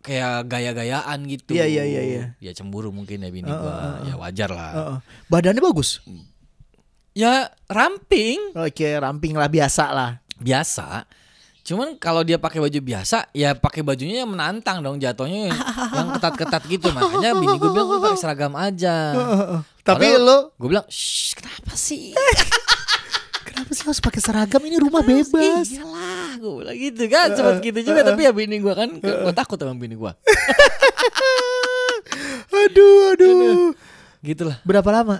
kayak 0.00 0.46
gaya-gayaan 0.46 1.18
gitu 1.24 1.52
Iya, 1.52 1.66
iya, 1.66 1.84
iya, 1.84 2.02
iya. 2.02 2.22
ya 2.38 2.52
cemburu 2.52 2.88
mungkin 2.88 3.18
ya 3.18 3.28
bini 3.28 3.44
Ah, 3.44 3.54
gue 3.54 3.68
ah, 3.68 3.78
ah, 3.78 3.96
ya 4.02 4.14
wajar 4.16 4.48
lah 4.48 4.70
Heeh. 4.70 4.96
Badannya 5.26 5.60
bagus. 5.62 6.00
ya 7.12 7.32
ramping 7.66 8.54
Oke, 8.54 8.86
ramping 8.94 9.34
lah 9.34 9.46
biasa 9.46 9.84
lah. 9.90 10.10
biasa 10.36 11.04
cuman 11.60 11.92
kalau 11.94 12.24
dia 12.24 12.34
pakai 12.34 12.56
baju 12.58 12.80
biasa 12.80 13.28
ya 13.30 13.52
pakai 13.52 13.84
bajunya 13.84 14.24
yang 14.24 14.30
menantang 14.30 14.80
dong 14.80 14.96
jatuhnya 14.96 15.52
yang, 15.52 15.58
ketat-ketat 16.16 16.64
gitu 16.66 16.88
makanya 16.90 17.36
bini 17.36 17.54
gue 17.54 17.68
bilang 17.68 17.86
gue 17.86 18.00
pakai 18.00 18.18
seragam 18.18 18.54
aja 18.54 18.96
Tapi 19.78 20.06
Padahal- 20.08 20.24
lo 20.24 20.38
gue 20.56 20.68
bilang 20.68 20.86
shh 20.86 21.36
kenapa 21.36 21.76
sih 21.76 22.16
kenapa 23.46 23.70
sih 23.70 23.84
harus 23.84 24.00
pakai 24.00 24.20
seragam? 24.20 24.58
Ini 24.58 24.78
rumah 24.78 25.02
bebas. 25.02 25.68
iyalah 25.68 26.09
gue 26.32 26.52
bilang 26.56 26.76
gitu 26.76 27.02
kan 27.06 27.28
sempat 27.32 27.58
gitu 27.58 27.80
juga 27.82 28.00
tapi 28.04 28.20
ya 28.22 28.30
bini 28.30 28.56
gue 28.56 28.70
kan 28.70 28.90
gue 28.96 29.32
takut 29.32 29.56
sama 29.56 29.74
bini 29.74 29.94
gue 29.94 30.12
Aduh, 32.50 33.14
aduh. 33.14 33.72
gitulah 34.20 34.58
Berapa 34.62 34.90
lama? 34.92 35.18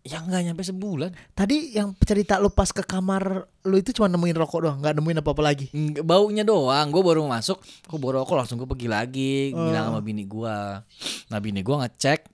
yang 0.00 0.24
nggak 0.24 0.40
nyampe 0.42 0.62
sebulan 0.62 1.12
Tadi 1.30 1.76
yang 1.76 1.92
cerita 2.00 2.40
lu 2.40 2.48
pas 2.48 2.64
ke 2.66 2.80
kamar 2.80 3.44
lu 3.62 3.76
itu 3.76 3.92
cuma 3.92 4.08
nemuin 4.08 4.32
rokok 4.34 4.60
doang, 4.62 4.78
nggak 4.80 4.94
nemuin 4.94 5.20
apa-apa 5.20 5.42
lagi. 5.44 5.68
Nggak, 5.68 6.00
baunya 6.02 6.42
doang 6.42 6.88
gue 6.88 7.02
baru 7.02 7.28
masuk 7.28 7.60
kok 7.60 7.98
baru 7.98 8.24
rokok 8.24 8.34
langsung 8.34 8.56
gue 8.56 8.64
pergi 8.66 8.88
lagi 8.88 9.52
Oh. 9.52 9.68
bilang 9.68 9.84
sama 9.86 10.00
bini 10.00 10.24
gue 10.24 10.56
nah 11.28 11.38
bini 11.38 11.60
gue 11.60 11.76
ngecek 11.76 12.24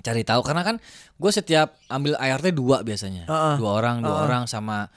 cari 0.00 0.22
tahu 0.22 0.42
karena 0.42 0.62
kan 0.64 0.76
gue 1.14 1.30
setiap 1.30 1.78
ambil 1.86 2.14
ART 2.14 2.50
dua 2.50 2.82
biasanya 2.82 3.24
Heeh. 3.24 3.54
dua 3.56 3.70
orang 3.72 4.02
dua 4.02 4.10
Heeh. 4.12 4.24
orang 4.24 4.42
sama 4.44 4.90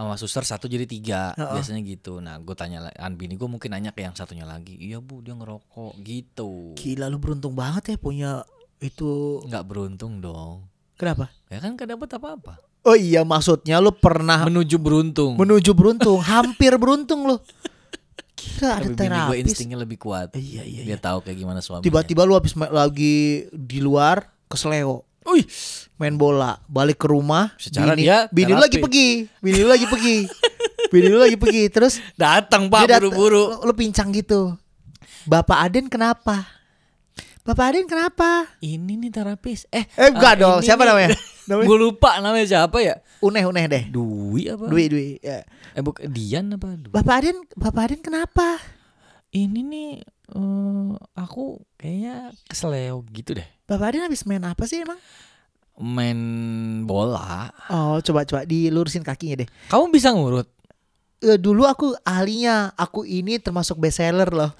sama 0.00 0.14
suster 0.14 0.44
satu 0.44 0.64
jadi 0.64 0.84
tiga 0.84 1.34
Heeh. 1.34 1.54
biasanya 1.54 1.82
gitu 1.82 2.18
nah 2.18 2.36
gue 2.36 2.54
tanya 2.54 2.78
lah- 2.80 2.96
an 2.96 3.14
bini 3.14 3.34
gue 3.34 3.44
mungkin 3.44 3.66
nanya 3.68 3.90
ke 3.90 4.00
yang 4.00 4.14
satunya 4.14 4.44
lagi 4.44 4.74
iya 4.74 4.98
bu 4.98 5.18
dia 5.18 5.34
ngerokok 5.34 5.98
gitu 5.98 6.72
Gila 6.74 7.06
lu 7.06 7.16
beruntung 7.16 7.52
banget 7.52 7.82
ya 7.88 7.96
punya 7.96 8.30
itu. 8.78 9.42
nggak 9.42 9.64
beruntung 9.64 10.18
dong 10.18 10.70
Kenapa? 10.94 11.30
ya 11.46 11.58
kan 11.58 11.74
gak 11.74 11.88
dapet 11.88 12.08
apa-apa 12.12 12.62
Oh 12.80 12.94
iya, 12.94 13.20
maksudnya 13.22 13.78
lu 13.78 13.90
pernah 13.90 14.38
menuju 14.40 14.78
beruntung 14.78 15.34
menuju 15.34 15.70
beruntung, 15.72 16.16
hampir 16.18 16.72
beruntung 16.74 17.26
lu. 17.26 17.36
Gila 18.32 18.70
ada 18.72 18.86
tapi 18.86 19.02
bini 19.02 19.18
gue 19.18 19.34
terapis. 19.34 19.50
instingnya 19.50 19.76
lebih 19.76 19.98
kuat 19.98 20.30
Iya 20.32 20.62
iya 20.62 20.82
dia 20.84 20.94
iya. 20.94 20.96
tahu 20.96 21.20
kayak 21.20 21.36
gimana 21.36 21.58
suaminya 21.58 21.84
Tiba-tiba 21.84 22.22
lu 22.22 22.32
habis 22.32 22.54
lagi 22.54 23.16
di 23.50 23.78
luar 23.78 24.22
kesleo 24.46 25.02
Wih, 25.28 25.44
main 25.94 26.14
bola, 26.14 26.56
balik 26.64 26.96
ke 26.96 27.06
rumah, 27.06 27.52
Secara 27.54 27.92
bini, 27.92 28.02
dia 28.02 28.24
bini 28.28 28.50
lu 28.50 28.58
lagi 28.58 28.78
pergi, 28.78 29.28
bini 29.38 29.58
lu 29.58 29.68
lagi 29.68 29.84
pergi, 29.84 30.24
bini 30.92 31.06
lu 31.06 31.18
lagi 31.18 31.36
pergi, 31.36 31.68
terus 31.68 32.00
datang 32.14 32.66
pak 32.66 32.86
dat- 32.86 32.98
buru-buru 32.98 33.60
lu, 33.60 33.68
lu 33.68 33.72
pincang 33.72 34.08
gitu. 34.10 34.56
Bapak 35.24 35.68
Aden 35.68 35.86
kenapa? 35.86 36.48
Bapak 37.44 37.72
Aden 37.72 37.84
kenapa? 37.84 38.44
ini 38.58 38.96
nih 38.98 39.08
terapis 39.08 39.64
eh 39.68 39.84
Eh 39.90 40.08
enggak 40.08 40.36
dong, 40.36 40.60
siapa 40.60 40.84
namanya? 40.84 41.12
namanya? 41.48 41.64
gue 41.66 41.78
lupa 41.78 42.20
namanya 42.20 42.44
siapa 42.46 42.76
ya 42.78 43.00
Uneh-uneh 43.18 43.64
deh. 43.66 43.84
Dwi 43.88 44.48
apa 44.48 44.64
Dwi 44.64 44.84
Dwi. 44.86 45.06
Ya. 45.18 45.44
eh 45.72 45.80
bukan 45.80 46.08
Dian 46.08 46.52
apa 46.52 46.72
Dwi? 46.72 46.92
Bapak 46.92 47.14
Aden, 47.18 47.36
Bapak 47.52 47.82
Aden 47.88 48.00
kenapa? 48.00 48.60
ini 49.28 49.60
nih 49.60 49.90
eh, 50.30 50.88
aku 51.14 51.60
kayaknya 51.76 52.32
kesleo 52.44 53.04
gitu 53.10 53.36
deh 53.36 53.48
Bapak 53.68 53.92
Aden 53.92 54.08
habis 54.08 54.24
main 54.24 54.40
apa 54.42 54.64
sih 54.64 54.80
emang? 54.80 54.96
main 55.78 56.18
bola 56.82 57.54
Oh, 57.70 58.02
coba 58.02 58.26
coba 58.26 58.42
dilurusin 58.42 59.06
kakinya 59.06 59.44
deh. 59.44 59.48
kamu 59.68 59.92
bisa 59.92 60.10
ngurut 60.10 60.48
Eh, 61.18 61.34
dulu 61.34 61.66
aku 61.66 61.98
ahlinya, 62.00 62.70
aku 62.74 63.02
ini 63.02 63.36
termasuk 63.36 63.74
best 63.76 63.98
seller 63.98 64.26
loh. 64.28 64.50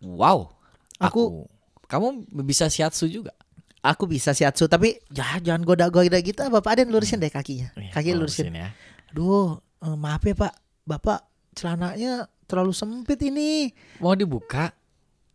wow 0.00 0.48
Aku- 0.96 1.48
kamu 1.84 2.06
bisa 2.42 2.68
shiatsu 2.68 3.08
juga 3.08 3.32
Aku 3.78 4.04
bisa 4.04 4.32
shiatsu 4.32 4.66
tapi 4.66 4.98
ya 5.08 5.38
jangan 5.38 5.62
goda-goda 5.62 6.18
gitu. 6.18 6.40
ah, 6.40 6.50
Bapak 6.50 6.76
Aden 6.76 6.90
lurusin 6.90 7.16
deh 7.16 7.30
kakinya. 7.30 7.70
Iya, 7.74 7.92
Kaki 7.92 8.10
lurusin 8.12 8.50
lurusin. 8.50 8.54
ya 8.54 8.68
Aduh, 9.10 9.56
eh, 9.80 9.96
maaf 9.96 10.20
ya 10.20 10.34
Pak. 10.34 10.54
Bapak 10.82 11.20
celananya 11.54 12.12
terlalu 12.44 12.72
sempit 12.72 13.20
ini. 13.20 13.68
mau 13.98 14.12
dibuka 14.12 14.72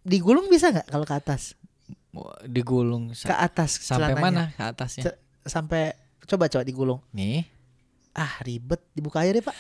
Digulung 0.02 0.50
bisa 0.50 0.70
nggak 0.70 0.90
kalau 0.90 1.04
ke 1.04 1.16
atas? 1.16 1.56
Mau 2.14 2.26
digulung 2.44 3.10
Ke 3.12 3.34
atas 3.34 3.82
sampai 3.82 4.14
celananya. 4.14 4.22
mana 4.22 4.44
ke 4.50 4.64
atasnya 4.64 5.04
Ce- 5.04 5.20
Sampai 5.44 5.98
coba 6.24 6.46
coba 6.46 6.62
digulung. 6.62 7.02
nih 7.10 7.44
Ah, 8.12 8.38
ribet. 8.40 8.78
Dibuka 8.92 9.20
aja 9.20 9.32
deh, 9.32 9.42
Pak. 9.42 9.58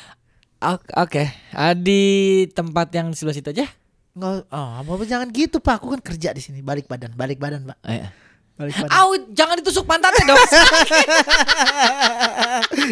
Ok- 0.63 0.93
Oke, 0.95 1.23
Ah, 1.51 1.73
di 1.73 2.01
tempat 2.47 2.87
yang 2.89 3.09
sebelah 3.11 3.33
situ 3.33 3.49
aja. 3.49 3.65
Nggak, 4.13 4.45
oh, 4.47 4.69
apa 4.77 5.03
jangan 5.03 5.27
gitu 5.27 5.57
Pak. 5.57 5.75
Aku 5.75 5.89
kan 5.89 5.99
kerja 5.99 6.29
di 6.29 6.39
sini. 6.39 6.61
Balik 6.61 6.85
badan, 6.85 7.11
balik 7.11 7.35
badan 7.35 7.65
Pak. 7.65 7.77
Eh. 7.83 8.05
Balik 8.53 8.77
badan. 8.77 8.93
Au, 8.93 9.09
jangan 9.27 9.57
ditusuk 9.57 9.83
pantatnya 9.83 10.29
dong. 10.29 10.37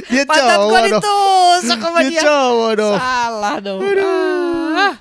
Dia 0.10 0.24
Pantat 0.25 0.58
gua 0.58 0.65
cowok 0.68 0.82
dong. 0.82 0.89
ditusuk 0.91 1.80
sama 1.80 2.00
Dia 2.01 2.10
dia. 2.10 2.22
cowok 2.22 2.72
dong. 2.75 2.98
Salah 2.98 3.56
dong. 3.60 3.80
Ah. 4.74 4.94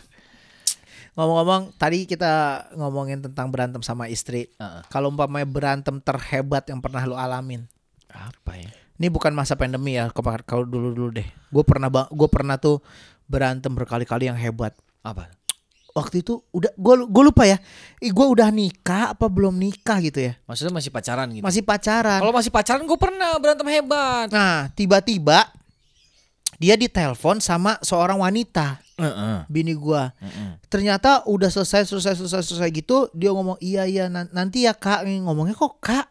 Ngomong-ngomong, 1.19 1.75
tadi 1.75 2.07
kita 2.07 2.67
ngomongin 2.79 3.21
tentang 3.25 3.50
berantem 3.50 3.83
sama 3.83 4.07
istri. 4.07 4.47
Heeh. 4.59 4.83
Kalau 4.88 5.11
umpamanya 5.11 5.49
berantem 5.49 5.99
terhebat 5.99 6.67
yang 6.71 6.79
pernah 6.79 7.02
lu 7.07 7.19
alamin. 7.19 7.67
Apa 8.11 8.59
ya? 8.59 8.71
Ini 9.00 9.09
bukan 9.09 9.33
masa 9.33 9.57
pandemi 9.57 9.97
ya, 9.97 10.12
kalau 10.45 10.69
dulu-dulu 10.69 11.17
deh. 11.17 11.29
Gue 11.49 11.64
pernah 11.64 11.88
gue 11.88 12.29
pernah 12.29 12.61
tuh 12.61 12.85
berantem 13.25 13.73
berkali-kali 13.73 14.29
yang 14.29 14.37
hebat. 14.37 14.76
Apa? 15.00 15.33
Waktu 15.90 16.23
itu 16.23 16.38
udah 16.55 16.71
gue 16.76 16.95
gue 17.09 17.23
lupa 17.25 17.49
ya. 17.49 17.59
Gue 17.99 18.26
udah 18.29 18.52
nikah 18.52 19.17
apa 19.17 19.26
belum 19.26 19.57
nikah 19.59 19.99
gitu 20.05 20.23
ya. 20.23 20.38
Maksudnya 20.47 20.71
masih 20.71 20.90
pacaran 20.93 21.26
gitu. 21.33 21.43
Masih 21.43 21.62
pacaran. 21.67 22.21
Kalau 22.23 22.35
masih 22.37 22.52
pacaran 22.52 22.83
gue 22.87 22.99
pernah 23.00 23.31
berantem 23.40 23.67
hebat. 23.73 24.29
Nah, 24.31 24.71
tiba-tiba 24.76 25.49
dia 26.61 26.76
ditelepon 26.76 27.40
sama 27.40 27.81
seorang 27.81 28.21
wanita, 28.21 28.85
Heeh. 28.95 29.49
bini 29.49 29.73
gua. 29.73 30.12
Heeh. 30.21 30.61
Ternyata 30.69 31.25
udah 31.25 31.49
selesai 31.49 31.88
selesai 31.88 32.21
selesai 32.21 32.45
selesai 32.45 32.69
gitu, 32.71 33.09
dia 33.11 33.33
ngomong 33.33 33.57
iya 33.59 33.88
iya 33.88 34.07
nan- 34.07 34.29
nanti 34.31 34.69
ya 34.69 34.76
Kak. 34.76 35.09
Ngomongnya 35.09 35.57
kok 35.57 35.81
Kak? 35.81 36.07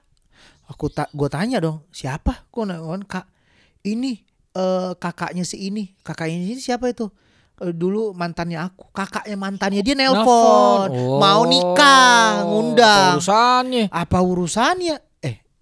Aku 0.68 0.89
tak 0.89 1.13
gua 1.13 1.29
tanya 1.29 1.62
dong, 1.62 1.86
siapa? 1.89 2.50
Kok 2.50 2.65
ngomong 2.65 3.06
Kak? 3.06 3.29
Ini 3.82 4.18
eh, 4.51 4.91
kakaknya 4.98 5.46
si 5.46 5.70
ini. 5.70 5.94
Kakaknya 6.01 6.41
ini 6.41 6.58
siapa 6.58 6.89
itu? 6.89 7.06
Eh, 7.60 7.70
dulu 7.70 8.15
mantannya 8.15 8.58
aku, 8.58 8.89
kakaknya 8.89 9.36
mantannya 9.36 9.84
dia 9.84 9.91
nelpon, 9.94 10.89
Nelfon. 10.89 11.20
mau 11.20 11.44
nikah, 11.44 12.41
Oh, 12.41 12.58
ngundang. 12.58 13.20
Urusannya. 13.20 13.86
apa 13.91 14.18
urusannya 14.18 14.96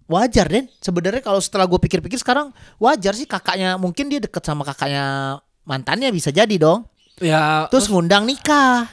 wajar 0.08 0.48
Den 0.48 0.66
sebenarnya 0.78 1.20
kalau 1.20 1.38
setelah 1.38 1.64
gue 1.64 1.76
pikir-pikir 1.78 2.16
sekarang 2.16 2.50
wajar 2.76 3.12
sih 3.12 3.24
kakaknya 3.24 3.76
mungkin 3.76 4.08
dia 4.08 4.18
deket 4.18 4.40
sama 4.40 4.64
kakaknya 4.64 5.36
mantannya 5.62 6.08
bisa 6.10 6.28
jadi 6.28 6.56
dong 6.56 6.88
Ya, 7.18 7.66
terus 7.66 7.86
ngundang 7.86 8.24
nikah 8.24 8.86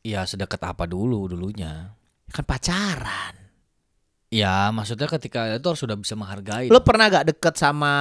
ya 0.00 0.22
sedekat 0.22 0.60
apa 0.62 0.84
dulu 0.84 1.26
dulunya. 1.26 1.92
kan 2.28 2.44
pacaran 2.44 3.34
Ya, 4.28 4.68
maksudnya 4.68 5.08
ketika 5.08 5.48
itu 5.50 5.64
harus 5.64 5.80
sudah 5.80 5.96
bisa 5.96 6.12
menghargai. 6.12 6.68
lo 6.68 6.84
pernah 6.84 7.08
gak 7.08 7.32
deket 7.32 7.54
sama 7.56 7.92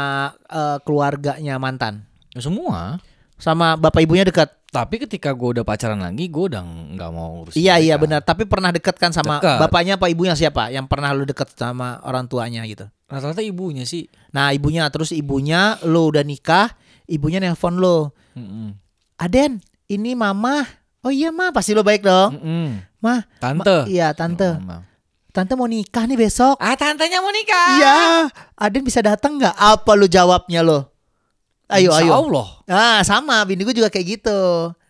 eh, 0.46 0.78
keluarganya 0.84 1.56
mantan 1.56 2.04
Ya, 2.36 2.44
semua. 2.44 3.00
Sama 3.38 3.74
bapak 3.74 4.02
ibunya 4.02 4.22
deket 4.24 4.50
Tapi 4.68 5.00
ketika 5.00 5.32
gue 5.32 5.50
udah 5.54 5.64
pacaran 5.64 5.96
lagi, 5.98 6.28
gue 6.28 6.46
udah 6.46 6.60
nggak 6.60 7.10
mau 7.10 7.40
urusin. 7.40 7.56
iya 7.56 7.78
iya 7.78 7.96
mereka. 7.96 8.04
benar 8.04 8.20
tapi 8.22 8.44
pernah 8.44 8.70
deket 8.70 8.96
kan 8.96 9.10
sama 9.10 9.40
Deket. 9.40 9.58
bapaknya 9.60 9.94
apa 9.96 10.06
ibunya 10.08 10.34
siapa 10.34 10.68
yang 10.68 10.86
pernah 10.86 11.10
lo 11.12 11.24
deket 11.24 11.54
sama 11.54 11.98
orang 12.02 12.26
tuanya 12.26 12.62
gitu 12.64 12.84
Rata-rata 13.06 13.40
ibunya 13.40 13.84
sih. 13.84 14.06
nah 14.30 14.52
ibunya 14.52 14.84
terus 14.88 15.10
ibunya 15.10 15.80
lo 15.82 16.08
udah 16.08 16.22
nikah 16.22 16.76
ibunya 17.06 17.40
nelpon 17.40 17.78
lo 17.78 18.12
Mm-mm. 18.34 18.76
Aden 19.16 19.64
ini 19.88 20.14
mama 20.14 20.68
oh 21.00 21.10
iya 21.10 21.32
ma 21.32 21.50
pasti 21.50 21.72
lo 21.72 21.82
baik 21.82 22.04
dong 22.04 22.36
Mm-mm. 22.36 22.68
ma 23.00 23.24
Tante. 23.38 23.88
iya 23.88 24.12
tante 24.12 24.52
Oh, 24.52 24.62
maaf. 24.62 24.84
Tante 25.30 25.54
mau 25.54 25.66
nikah 25.66 26.04
nih 26.04 26.18
besok. 26.18 26.58
Ah, 26.58 26.74
tantenya 26.74 27.22
mau 27.22 27.30
nikah. 27.30 27.78
Iya, 27.78 27.98
Aden 28.58 28.82
bisa 28.82 29.00
datang 29.00 29.38
nggak? 29.38 29.54
Apa 29.54 29.94
lu 29.94 30.06
jawabnya 30.08 30.60
lo? 30.60 30.90
Ayo, 31.68 31.92
Insya 31.92 32.04
ayo. 32.08 32.12
Allah. 32.24 32.48
Ah, 32.68 33.00
sama. 33.04 33.44
Bini 33.44 33.68
gue 33.68 33.76
juga 33.76 33.92
kayak 33.92 34.08
gitu. 34.20 34.40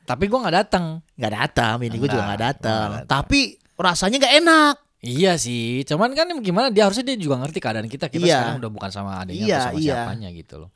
Tapi 0.06 0.24
gue 0.30 0.40
nggak 0.40 0.56
datang. 0.56 1.02
Nggak 1.18 1.34
datang, 1.34 1.74
bini 1.82 1.98
gue 1.98 2.08
juga 2.08 2.24
nggak 2.24 2.42
datang. 2.42 2.88
Tapi 3.04 3.58
rasanya 3.76 4.18
nggak 4.22 4.36
enak. 4.40 4.76
Iya 4.98 5.38
sih, 5.38 5.86
cuman 5.86 6.10
kan 6.18 6.26
gimana 6.42 6.74
dia 6.74 6.90
harusnya 6.90 7.06
dia 7.06 7.18
juga 7.22 7.38
ngerti 7.38 7.62
keadaan 7.62 7.86
kita. 7.86 8.10
Kita 8.10 8.26
Iya. 8.26 8.34
sekarang 8.42 8.58
udah 8.66 8.72
bukan 8.74 8.90
sama 8.90 9.22
adanya 9.22 9.46
Iya, 9.46 9.58
atau 9.58 9.66
sama 9.70 9.78
iya. 9.78 9.94
siapanya 9.94 10.30
gitu 10.34 10.56
loh. 10.58 10.70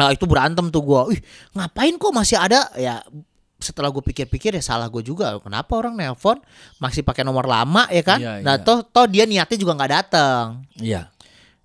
Nah 0.00 0.08
itu 0.16 0.24
berantem 0.24 0.64
tuh 0.72 0.80
gua. 0.80 1.00
Ih, 1.12 1.20
ngapain 1.52 1.92
kok 2.00 2.08
masih 2.08 2.40
ada 2.40 2.72
ya 2.80 3.04
setelah 3.56 3.88
gue 3.92 4.00
pikir-pikir 4.00 4.56
ya 4.56 4.64
salah 4.64 4.88
gue 4.88 5.04
juga. 5.04 5.36
Kenapa 5.44 5.76
orang 5.76 5.92
nelpon 5.92 6.40
masih 6.80 7.04
pakai 7.04 7.20
nomor 7.20 7.44
lama 7.44 7.84
ya 7.92 8.00
kan? 8.00 8.16
Iya, 8.16 8.40
nah 8.40 8.56
iya. 8.56 8.64
toh 8.64 8.80
toh 8.80 9.04
dia 9.08 9.28
niatnya 9.28 9.56
juga 9.60 9.72
nggak 9.76 9.92
datang. 9.92 10.64
Iya. 10.80 11.12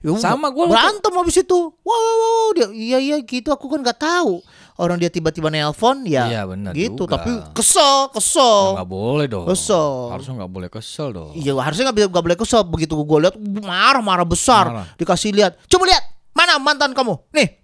Ya, 0.01 0.17
Sama 0.17 0.50
lu- 0.50 0.65
berantem 0.65 1.13
habis 1.13 1.38
itu. 1.38 1.53
Wow, 1.53 1.93
wow, 1.93 2.17
wow, 2.17 2.48
dia 2.51 2.67
iya 2.74 2.98
iya 2.98 3.17
gitu 3.20 3.50
aku 3.50 3.70
kan 3.70 3.79
nggak 3.79 3.98
tahu. 3.98 4.41
Orang 4.75 4.98
dia 4.98 5.08
tiba-tiba 5.08 5.48
nelpon 5.48 6.01
ya 6.03 6.25
Iya, 6.25 6.41
benar 6.43 6.74
gitu. 6.74 7.05
juga. 7.05 7.22
Tapi 7.22 7.31
kesel, 7.53 8.10
kesel. 8.10 8.81
Nggak 8.81 8.89
boleh 8.89 9.25
dong. 9.29 9.46
Kesel. 9.46 10.10
Harusnya 10.10 10.34
nggak 10.41 10.51
boleh 10.51 10.70
kesel 10.70 11.08
dong. 11.12 11.31
Iya 11.34 11.53
harusnya 11.53 11.84
nggak 11.88 11.98
bisa- 11.98 12.10
nggak 12.10 12.25
boleh 12.25 12.39
kesel. 12.39 12.62
Begitu 12.65 12.93
gue 12.98 13.20
lihat 13.22 13.36
marah-marah 13.38 14.25
besar. 14.25 14.65
Marah. 14.74 14.86
Dikasih 14.98 15.31
lihat. 15.31 15.62
Coba 15.65 15.86
lihat 15.86 16.01
mana 16.34 16.58
mantan 16.58 16.98
kamu. 16.98 17.22
Nih, 17.29 17.62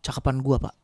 cakapan 0.00 0.38
gua 0.38 0.60
pak. 0.60 0.74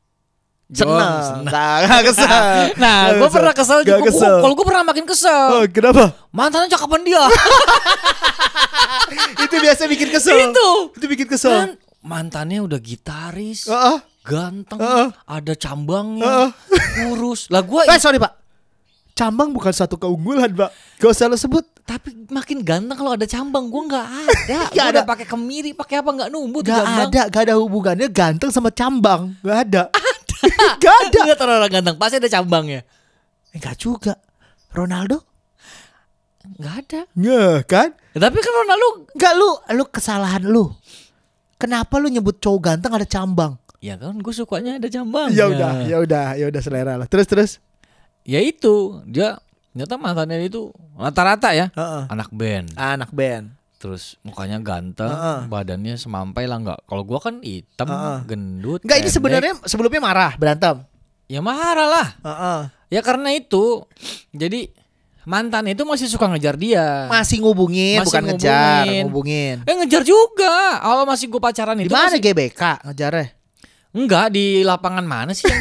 Seneng. 0.72 1.44
Nggak, 1.44 1.76
nggak 1.84 2.02
kesel. 2.06 2.32
Nah, 2.82 2.98
gue 3.12 3.28
pernah 3.28 3.52
kesel 3.52 3.78
Nggak 3.78 3.92
juga. 3.94 4.08
kesel. 4.08 4.32
Gua- 4.32 4.42
Kalau 4.42 4.54
gue 4.54 4.66
pernah 4.66 4.82
makin 4.82 5.04
kesel. 5.04 5.48
Oh, 5.52 5.64
kenapa? 5.68 6.04
Mantannya 6.30 6.68
cakapan 6.68 7.00
dia. 7.02 7.22
itu 9.38 9.54
biasa 9.54 9.82
bikin 9.86 10.08
kesel. 10.08 10.36
Itu. 10.48 10.68
Itu 10.94 11.06
bikin 11.06 11.26
kesel. 11.26 11.52
kan 11.52 11.70
mantannya 12.02 12.58
udah 12.58 12.80
gitaris, 12.80 13.68
Heeh. 13.68 13.98
ganteng, 14.22 14.74
Heeh. 14.76 15.08
ada 15.22 15.52
cambangnya, 15.54 16.50
kurus. 16.98 17.46
Lah 17.46 17.62
gue 17.62 17.82
Eh 17.86 17.98
sorry 17.98 18.18
pak. 18.18 18.34
Cambang 19.12 19.52
bukan 19.52 19.70
satu 19.70 19.94
keunggulan 19.96 20.50
pak. 20.50 20.72
Gak 20.96 21.10
usah 21.10 21.28
lo 21.28 21.36
sebut. 21.36 21.62
tapi 21.82 22.14
makin 22.28 22.62
ganteng 22.62 22.94
kalau 22.94 23.10
ada 23.10 23.26
cambang 23.26 23.66
gue 23.66 23.82
nggak 23.84 24.06
ada. 24.06 24.58
Nggak 24.64 24.70
Gue 24.72 24.80
ada. 24.80 24.90
udah 24.94 25.04
pakai 25.04 25.26
kemiri, 25.26 25.70
pakai 25.74 25.98
apa 25.98 26.10
nggak 26.12 26.30
numbuh 26.30 26.62
tuh 26.62 26.70
Gak 26.70 26.86
ada, 26.86 27.22
gak 27.26 27.42
ada 27.42 27.54
hubungannya 27.58 28.06
ganteng 28.08 28.48
sama 28.48 28.70
cambang. 28.70 29.34
Gak 29.40 29.58
ada. 29.68 29.82
gak 30.82 30.94
ada. 31.08 31.18
Lihat 31.28 31.40
orang 31.40 31.70
ganteng 31.70 31.96
pasti 31.98 32.18
ada 32.18 32.28
cambangnya. 32.30 32.82
Enggak 33.52 33.76
juga. 33.78 34.14
Ronaldo? 34.72 35.20
Nggak 36.42 36.74
ada. 36.86 37.00
Nggak 37.14 37.58
kan? 37.70 37.88
Ya, 38.12 38.18
tapi 38.18 38.36
kan 38.42 38.52
Ronaldo 38.52 38.86
Enggak 39.14 39.32
lu, 39.38 39.50
lu 39.78 39.84
kesalahan 39.86 40.42
lu. 40.42 40.64
Kenapa 41.60 42.02
lu 42.02 42.10
nyebut 42.10 42.42
cowok 42.42 42.60
ganteng 42.74 42.90
ada 42.90 43.06
cambang? 43.06 43.54
Ya 43.78 43.94
kan 43.98 44.18
gue 44.18 44.34
sukanya 44.34 44.78
ada 44.78 44.88
cambang. 44.90 45.30
Ya 45.30 45.46
udah, 45.46 45.86
ya 45.86 45.96
udah, 46.02 46.26
ya 46.34 46.46
udah 46.50 46.60
selera 46.62 46.94
lah. 46.98 47.06
Terus 47.06 47.26
terus. 47.30 47.50
Ya 48.26 48.38
itu 48.42 49.02
dia 49.06 49.38
ternyata 49.74 49.98
mantannya 49.98 50.46
itu 50.46 50.70
rata-rata 50.94 51.50
ya 51.56 51.70
Heeh. 51.74 52.02
anak 52.10 52.30
band. 52.30 52.66
Anak 52.74 53.10
band. 53.14 53.54
Terus 53.82 54.14
mukanya 54.22 54.62
ganteng, 54.62 55.10
Heeh. 55.10 55.50
badannya 55.50 55.98
semampai 55.98 56.46
lah 56.46 56.62
nggak. 56.62 56.86
Kalau 56.86 57.02
gua 57.02 57.18
kan 57.18 57.42
hitam, 57.42 57.90
Heeh. 57.90 58.18
gendut. 58.30 58.78
Enggak 58.86 59.02
ini 59.02 59.10
sebenarnya 59.10 59.52
sebelumnya 59.66 59.98
marah 59.98 60.32
berantem. 60.38 60.86
ya 61.26 61.42
marah 61.42 61.88
lah. 61.90 62.08
Heeh. 62.22 62.60
Ya 62.94 63.00
karena 63.02 63.34
itu 63.34 63.82
jadi 64.30 64.70
mantan 65.24 65.66
itu 65.66 65.82
masih 65.82 66.06
suka 66.06 66.30
ngejar 66.30 66.54
dia. 66.54 67.10
Masih 67.10 67.42
ngubungin, 67.42 67.98
Masih 67.98 68.06
bukan 68.06 68.22
ngejar, 68.30 68.84
ngubungin. 68.86 69.02
ngubungin. 69.10 69.56
eh 69.66 69.74
ngejar 69.82 70.02
juga. 70.06 70.78
Awal 70.78 71.02
masih 71.02 71.26
gue 71.26 71.40
pacaran 71.40 71.74
Di 71.74 71.88
itu 71.88 71.94
mana 71.94 72.06
masih 72.06 72.20
GBK 72.22 72.62
ngejarnya? 72.86 73.26
Enggak 73.92 74.32
di 74.32 74.60
lapangan 74.60 75.04
mana 75.04 75.30
sih 75.30 75.46
yang 75.46 75.60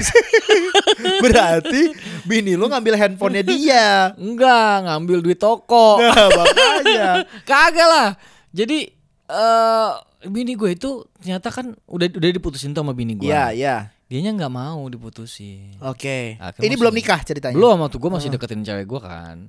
Berarti 1.23 1.91
bini 2.23 2.53
lu 2.53 2.65
ngambil 2.65 2.95
handphonenya 2.95 3.43
dia. 3.43 3.88
enggak 4.15 4.85
ngambil 4.85 5.17
duit 5.21 5.38
toko. 5.38 5.97
Nah, 5.97 6.29
makanya. 6.29 7.09
Kagak 7.50 7.88
lah. 7.88 8.09
Jadi 8.50 8.89
eh 9.25 9.89
bini 10.23 10.53
gue 10.53 10.71
itu 10.71 10.89
ternyata 11.17 11.50
kan 11.50 11.73
udah 11.85 12.07
udah 12.09 12.29
diputusin 12.31 12.71
tuh 12.71 12.81
sama 12.81 12.93
bini 12.93 13.15
gue. 13.15 13.27
Iya, 13.27 13.51
iya. 13.51 13.75
Dianya 14.05 14.35
nggak 14.35 14.53
mau 14.53 14.83
diputusin. 14.85 15.79
Oke. 15.79 16.35
Akhirnya 16.38 16.61
Ini 16.61 16.67
masih- 16.67 16.79
belum 16.79 16.93
nikah 16.93 17.20
ceritanya. 17.24 17.55
Belum 17.55 17.79
waktu 17.79 17.98
gue 17.98 18.11
masih 18.11 18.29
deketin 18.29 18.61
cewek 18.61 18.85
gue 18.85 19.01
kan. 19.01 19.48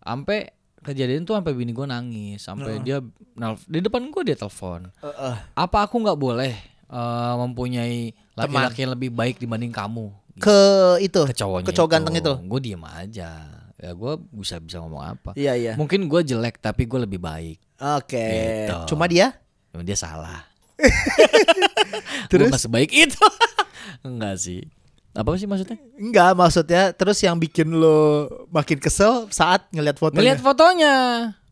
Sampai 0.00 0.48
kejadian 0.80 1.22
tuh 1.22 1.34
sampai 1.34 1.52
bini 1.52 1.70
gue 1.70 1.84
nangis, 1.84 2.40
sampai 2.40 2.80
dia 2.80 3.04
nelf- 3.34 3.66
di 3.66 3.78
depan 3.78 4.08
gue 4.08 4.22
dia 4.24 4.34
telepon. 4.34 4.88
Heeh. 4.96 5.34
Apa 5.54 5.84
aku 5.84 6.00
nggak 6.00 6.16
boleh 6.16 6.54
eh, 6.88 7.34
mempunyai 7.38 8.16
laki-laki 8.34 8.78
yang 8.84 8.92
lebih 8.96 9.10
baik 9.12 9.36
dibanding 9.38 9.72
kamu? 9.72 10.10
Ke 10.38 10.96
itu. 11.02 11.22
Ke 11.28 11.34
cowoknya. 11.34 11.66
ke 11.68 11.72
cowok 11.74 11.90
ganteng 11.90 12.16
itu. 12.16 12.34
Gue 12.46 12.60
diem 12.62 12.84
aja. 12.84 13.30
Ya 13.78 13.90
gue 13.94 14.12
bisa 14.34 14.58
bisa 14.58 14.82
ngomong 14.82 15.02
apa? 15.02 15.30
Iya, 15.38 15.54
iya. 15.54 15.72
Mungkin 15.78 16.10
gue 16.10 16.20
jelek 16.26 16.58
tapi 16.58 16.86
gue 16.86 16.98
lebih 17.06 17.22
baik. 17.22 17.58
Oke. 17.78 18.26
Gitu. 18.66 18.94
Cuma 18.94 19.06
dia 19.06 19.38
Cuma 19.72 19.84
dia 19.84 19.94
salah. 19.94 20.42
Terus? 22.30 22.50
Nggak 22.50 22.62
sebaik 22.62 22.90
itu. 22.90 23.24
Enggak 24.06 24.38
sih. 24.42 24.66
Apa 25.14 25.34
sih 25.34 25.50
maksudnya? 25.50 25.74
enggak 25.98 26.30
maksudnya 26.38 26.94
terus 26.94 27.18
yang 27.26 27.34
bikin 27.42 27.74
lo 27.74 28.30
makin 28.54 28.78
kesel 28.78 29.26
saat 29.34 29.66
ngeliat 29.74 29.98
fotonya. 29.98 30.22
Ngeliat 30.22 30.38
fotonya. 30.38 30.94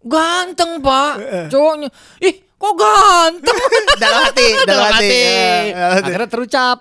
Ganteng, 0.06 0.78
Pak. 0.78 1.50
Cowoknya. 1.50 1.90
Ih, 2.22 2.45
kok 2.66 2.74
ganteng? 2.82 3.58
dalam 4.02 4.20
hati, 4.26 4.46
dalam 4.66 4.86
hati. 4.90 5.06
Ya, 5.14 5.74
dalam 5.78 5.94
hati. 5.94 6.08
Akhirnya 6.10 6.28
terucap. 6.30 6.78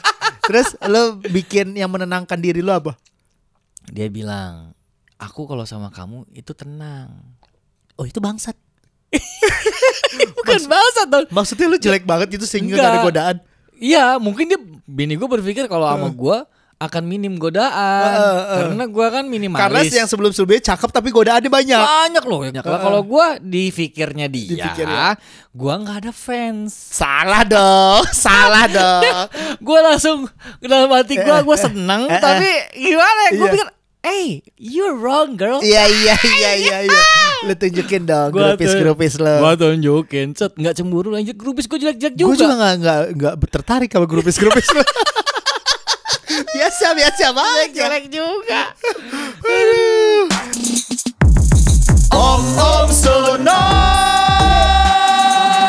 Terus 0.48 0.68
lo 0.88 1.20
bikin 1.22 1.76
yang 1.78 1.92
menenangkan 1.92 2.40
diri 2.40 2.64
lo 2.64 2.74
apa? 2.74 2.96
Dia 3.88 4.10
bilang, 4.10 4.74
aku 5.20 5.46
kalau 5.46 5.62
sama 5.62 5.94
kamu 5.94 6.26
itu 6.34 6.50
tenang. 6.56 7.38
Oh 7.94 8.04
itu 8.08 8.18
bangsat. 8.18 8.56
Bukan 10.38 10.60
bahasa 10.66 11.06
dong. 11.06 11.26
Maksudnya 11.30 11.66
lo 11.70 11.78
jelek 11.78 12.04
banget 12.04 12.34
itu 12.34 12.44
sehingga 12.44 12.76
Enggak. 12.76 12.84
gak 12.84 12.92
ada 12.92 13.06
godaan. 13.06 13.36
Iya, 13.78 14.04
mungkin 14.18 14.50
dia 14.50 14.58
bini 14.90 15.14
gue 15.14 15.28
berpikir 15.28 15.70
kalau 15.70 15.86
sama 15.86 16.10
gue 16.10 16.38
akan 16.78 17.02
minim 17.04 17.34
godaan. 17.34 17.74
Eh, 18.06 18.14
eh, 18.14 18.22
eh. 18.22 18.58
Karena 18.62 18.84
gue 18.86 19.06
kan 19.08 19.24
minimalis. 19.24 19.58
Karena 19.60 19.80
yang 19.82 20.06
sebelum-sebelumnya 20.06 20.62
cakep 20.64 20.90
tapi 20.90 21.08
godaannya 21.08 21.50
banyak. 21.50 21.74
banyak 21.76 22.24
loh. 22.24 22.40
Kalau 22.56 22.78
kalau 22.78 23.00
gue 23.04 23.26
di 23.42 23.64
pikirnya 23.68 24.26
dia, 24.26 24.62
Dipikirnya. 24.62 25.18
gue 25.50 25.72
nggak 25.76 25.96
ada 26.00 26.12
fans. 26.12 26.70
Salah 26.70 27.42
dong, 27.42 28.06
salah 28.16 28.64
dong. 28.64 29.26
gue 29.66 29.78
langsung 29.80 30.30
dalam 30.60 30.86
hati 30.88 31.14
gue 31.16 31.36
gue 31.40 31.56
seneng 31.56 32.06
Eh, 32.06 32.14
eh. 32.14 32.22
tapi 32.22 32.50
gimana 32.78 33.18
ya 33.20 33.30
gue 33.32 33.38
Iya. 33.40 33.52
pikir 33.52 33.68
hey 33.98 34.26
you're 34.56 34.94
wrong 34.94 35.34
girl 35.34 35.58
Iya 35.58 35.82
iya 35.84 36.14
iya 36.14 36.50
iya 36.56 36.76
iya. 36.84 37.02
Lo 37.44 37.52
tunjukin 37.52 38.02
dong 38.02 38.30
Gua 38.30 38.54
grupis 38.54 38.68
tuh- 38.68 38.80
grupis 38.80 39.12
lo. 39.16 39.34
gue 39.36 39.52
tunjukin 39.58 40.26
set 40.32 40.54
nggak 40.54 40.74
cemburu 40.74 41.10
lanjut 41.10 41.34
grupis 41.34 41.66
gue 41.66 41.76
jelek 41.76 41.98
jelek 41.98 42.14
Gue 42.16 42.32
juga 42.32 42.38
juga 42.38 42.54
gak, 42.56 42.74
gak, 42.78 43.00
gak 43.16 43.34
tertarik 43.50 43.90
sama 43.90 44.06
grupis-grupis 44.06 44.66
lo. 44.72 44.82
Biasa 46.28 46.86
biasa 46.92 47.24
banget. 47.32 47.68
jelek 47.74 48.04
juga 48.08 48.62
Om 52.08 52.42
Om 52.56 52.88
Sono. 52.90 53.62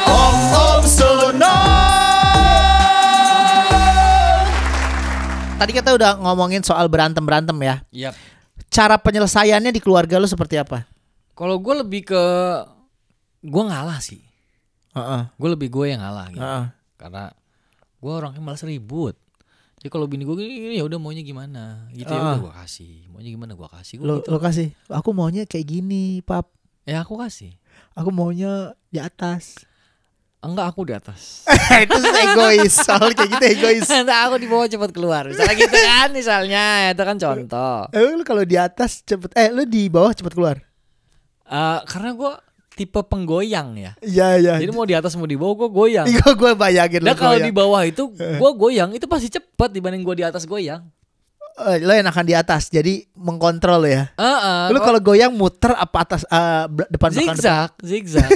Om 0.08 0.38
Om 0.50 0.84
Sono. 0.86 1.56
Tadi 5.60 5.72
kita 5.76 5.92
udah 5.92 6.16
ngomongin 6.18 6.64
soal 6.64 6.88
berantem 6.88 7.20
berantem 7.22 7.56
ya. 7.60 7.76
Yap. 7.92 8.16
Cara 8.70 8.96
penyelesaiannya 8.96 9.76
di 9.76 9.82
keluarga 9.84 10.16
lo 10.16 10.28
seperti 10.28 10.56
apa? 10.56 10.86
kalau 11.34 11.56
gue 11.56 11.72
lebih 11.72 12.04
ke 12.04 12.24
gue 13.48 13.64
ngalah 13.64 14.04
sih 14.04 14.20
Heeh. 14.92 15.24
gue 15.32 15.50
lebih 15.56 15.72
gue 15.72 15.88
yang 15.88 16.04
ngalah 16.04 16.28
gitu 16.36 16.44
Heeh. 16.44 16.66
karena 17.00 17.32
gue 17.96 18.12
orangnya 18.12 18.44
malas 18.44 18.60
ribut 18.68 19.16
jadi 19.80 19.90
kalau 19.90 20.06
bini 20.06 20.24
gue 20.24 20.36
gini 20.36 20.76
ya 20.76 20.84
udah 20.84 21.00
maunya 21.00 21.24
gimana 21.24 21.88
gitu 21.92 22.08
ya 22.08 22.20
Ah. 22.20 22.36
udah 22.36 22.42
gue 22.42 22.54
kasih 22.54 23.08
maunya 23.08 23.30
gimana 23.32 23.52
gue 23.54 23.70
kasih 23.70 23.96
Lo, 23.98 24.04
Gua 24.04 24.16
gitu. 24.20 24.28
lo 24.30 24.38
kasih. 24.38 24.68
Aku 24.90 25.10
maunya 25.12 25.44
kayak 25.44 25.66
gini, 25.66 26.20
pap. 26.22 26.52
ya 26.84 27.02
aku 27.02 27.16
kasih 27.16 27.56
Aku 27.96 28.12
maunya 28.12 28.76
di 28.88 29.00
atas. 29.00 29.64
enggak 30.40 30.72
aku 30.72 30.84
di 30.84 30.94
atas 30.94 31.44
itu 31.84 31.96
egois. 31.96 32.72
Soal 32.74 33.12
kayak 33.12 33.28
gitu 33.34 33.46
egois. 33.50 33.84
Enggak 33.94 34.20
aku 34.26 34.36
di 34.36 34.48
bawah 34.48 34.68
cepet 34.68 34.92
keluar 34.92 35.24
misalnya 35.28 35.56
gitu 35.58 35.78
kan 35.78 36.08
misalnya 36.12 36.64
itu 36.90 37.04
kan 37.04 37.18
contoh 37.18 37.80
Emang 37.92 38.14
lu 38.16 38.24
kalau 38.24 38.44
di 38.44 38.56
atas 38.56 39.04
cepet 39.04 39.32
eh 39.36 39.48
lu 39.50 39.64
di 39.64 39.88
bawah 39.88 40.12
cepet 40.12 40.32
keluar. 40.32 40.64
Eh, 41.44 41.80
karena 41.84 42.12
gue 42.14 42.32
tipe 42.80 42.96
penggoyang 43.02 43.76
ya 43.76 43.92
Iya 44.00 44.28
iya. 44.38 44.54
jadi 44.56 44.72
mau 44.72 44.84
di 44.84 44.96
atas 44.96 45.12
mau 45.14 45.24
di 45.24 45.36
bawah 45.36 45.56
gue 45.58 45.70
goyang 45.70 46.08
Iya 46.10 46.24
gue 46.32 46.52
bayangin 46.54 47.02
lu 47.02 47.12
kalau 47.12 47.36
goyang. 47.36 47.44
di 47.44 47.54
bawah 47.54 47.82
itu 47.84 48.04
gue 48.42 48.52
goyang 48.54 48.90
itu 48.92 49.04
pasti 49.04 49.28
cepet 49.30 49.70
dibanding 49.70 50.00
gue 50.00 50.16
di 50.16 50.24
atas 50.24 50.44
goyang. 50.44 50.88
Eh, 51.60 51.76
lo 51.78 51.92
enakan 51.92 52.24
di 52.24 52.32
atas 52.32 52.72
jadi 52.72 53.04
mengkontrol 53.14 53.84
ya. 53.84 54.08
Heeh. 54.16 54.72
Lu 54.72 54.80
kalau 54.80 54.96
goyang 54.98 55.28
muter 55.30 55.76
apa 55.76 55.98
atas 56.02 56.24
eh, 56.24 56.64
bel- 56.66 56.88
depan 56.88 57.12
belakang 57.12 57.36
depan? 57.36 57.36
zigzag, 57.36 57.70
zigzag. 57.84 58.30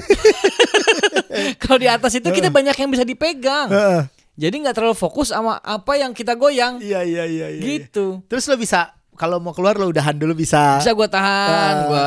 kalau 1.62 1.77
di 1.77 1.88
atas 1.88 2.12
itu 2.13 2.27
kita 2.27 2.49
banyak 2.49 2.75
yang 2.75 2.89
bisa 2.89 3.03
dipegang. 3.03 3.69
Heeh. 3.69 4.01
Jadi 4.36 4.56
nggak 4.60 4.75
terlalu 4.75 4.91
fokus 4.93 5.29
sama 5.29 5.56
apa 5.58 5.95
yang 5.95 6.12
kita 6.12 6.34
goyang. 6.34 6.77
Iya 6.77 6.99
iya 7.01 7.23
iya 7.23 7.47
iya. 7.49 7.62
Gitu. 7.62 8.25
Terus 8.25 8.43
lo 8.43 8.58
bisa 8.58 8.91
kalau 9.13 9.38
mau 9.38 9.53
keluar 9.53 9.77
lo 9.77 9.88
udahan 9.88 10.13
dulu 10.13 10.34
bisa. 10.34 10.75
Bisa 10.75 10.91
gue 10.91 11.08
tahan, 11.08 11.45
Ah. 11.47 11.86
gue 11.86 12.06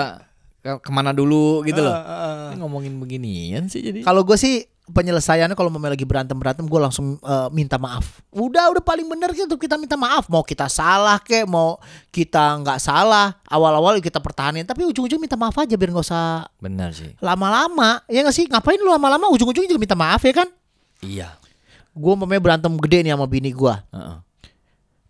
ke 0.82 0.90
mana 0.90 1.14
dulu 1.14 1.62
gitu 1.62 1.78
loh. 1.80 1.94
Eh. 1.94 2.54
Ini 2.54 2.56
ngomongin 2.60 2.94
beginian 2.98 3.70
sih 3.70 3.80
jadi. 3.80 4.02
Kalau 4.02 4.26
gue 4.26 4.34
sih 4.34 4.66
penyelesaiannya 4.86 5.58
kalau 5.58 5.66
mau 5.66 5.82
lagi 5.82 6.06
berantem 6.06 6.38
berantem 6.38 6.62
gue 6.62 6.80
langsung 6.80 7.18
eh, 7.18 7.48
minta 7.50 7.74
maaf. 7.78 8.22
Udah 8.30 8.70
udah 8.70 8.82
paling 8.82 9.06
bener 9.06 9.34
gitu 9.34 9.58
kita 9.58 9.74
minta 9.74 9.98
maaf. 9.98 10.30
Mau 10.30 10.46
kita 10.46 10.70
salah 10.70 11.18
kek, 11.18 11.46
mau 11.46 11.78
kita 12.14 12.62
nggak 12.62 12.78
salah. 12.78 13.34
Awal-awal 13.50 13.98
kita 13.98 14.22
pertahanin, 14.22 14.66
tapi 14.66 14.86
ujung-ujung 14.86 15.18
minta 15.18 15.34
maaf 15.34 15.54
aja 15.58 15.74
biar 15.74 15.90
nggak 15.90 16.06
usah 16.06 16.46
Benar 16.62 16.94
sih. 16.94 17.14
lama-lama. 17.18 18.02
Ya 18.06 18.22
nggak 18.22 18.36
sih? 18.36 18.46
Ngapain 18.46 18.78
lu 18.78 18.90
lama-lama 18.90 19.26
ujung-ujungnya 19.34 19.70
juga 19.70 19.82
minta 19.82 19.98
maaf 19.98 20.22
ya 20.22 20.34
kan? 20.44 20.48
Iya. 21.02 21.28
Gue 21.96 22.12
umpamanya 22.12 22.42
berantem 22.44 22.72
gede 22.76 23.08
nih 23.08 23.12
sama 23.16 23.26
bini 23.26 23.50
gue. 23.50 23.74
Heeh. 23.90 24.16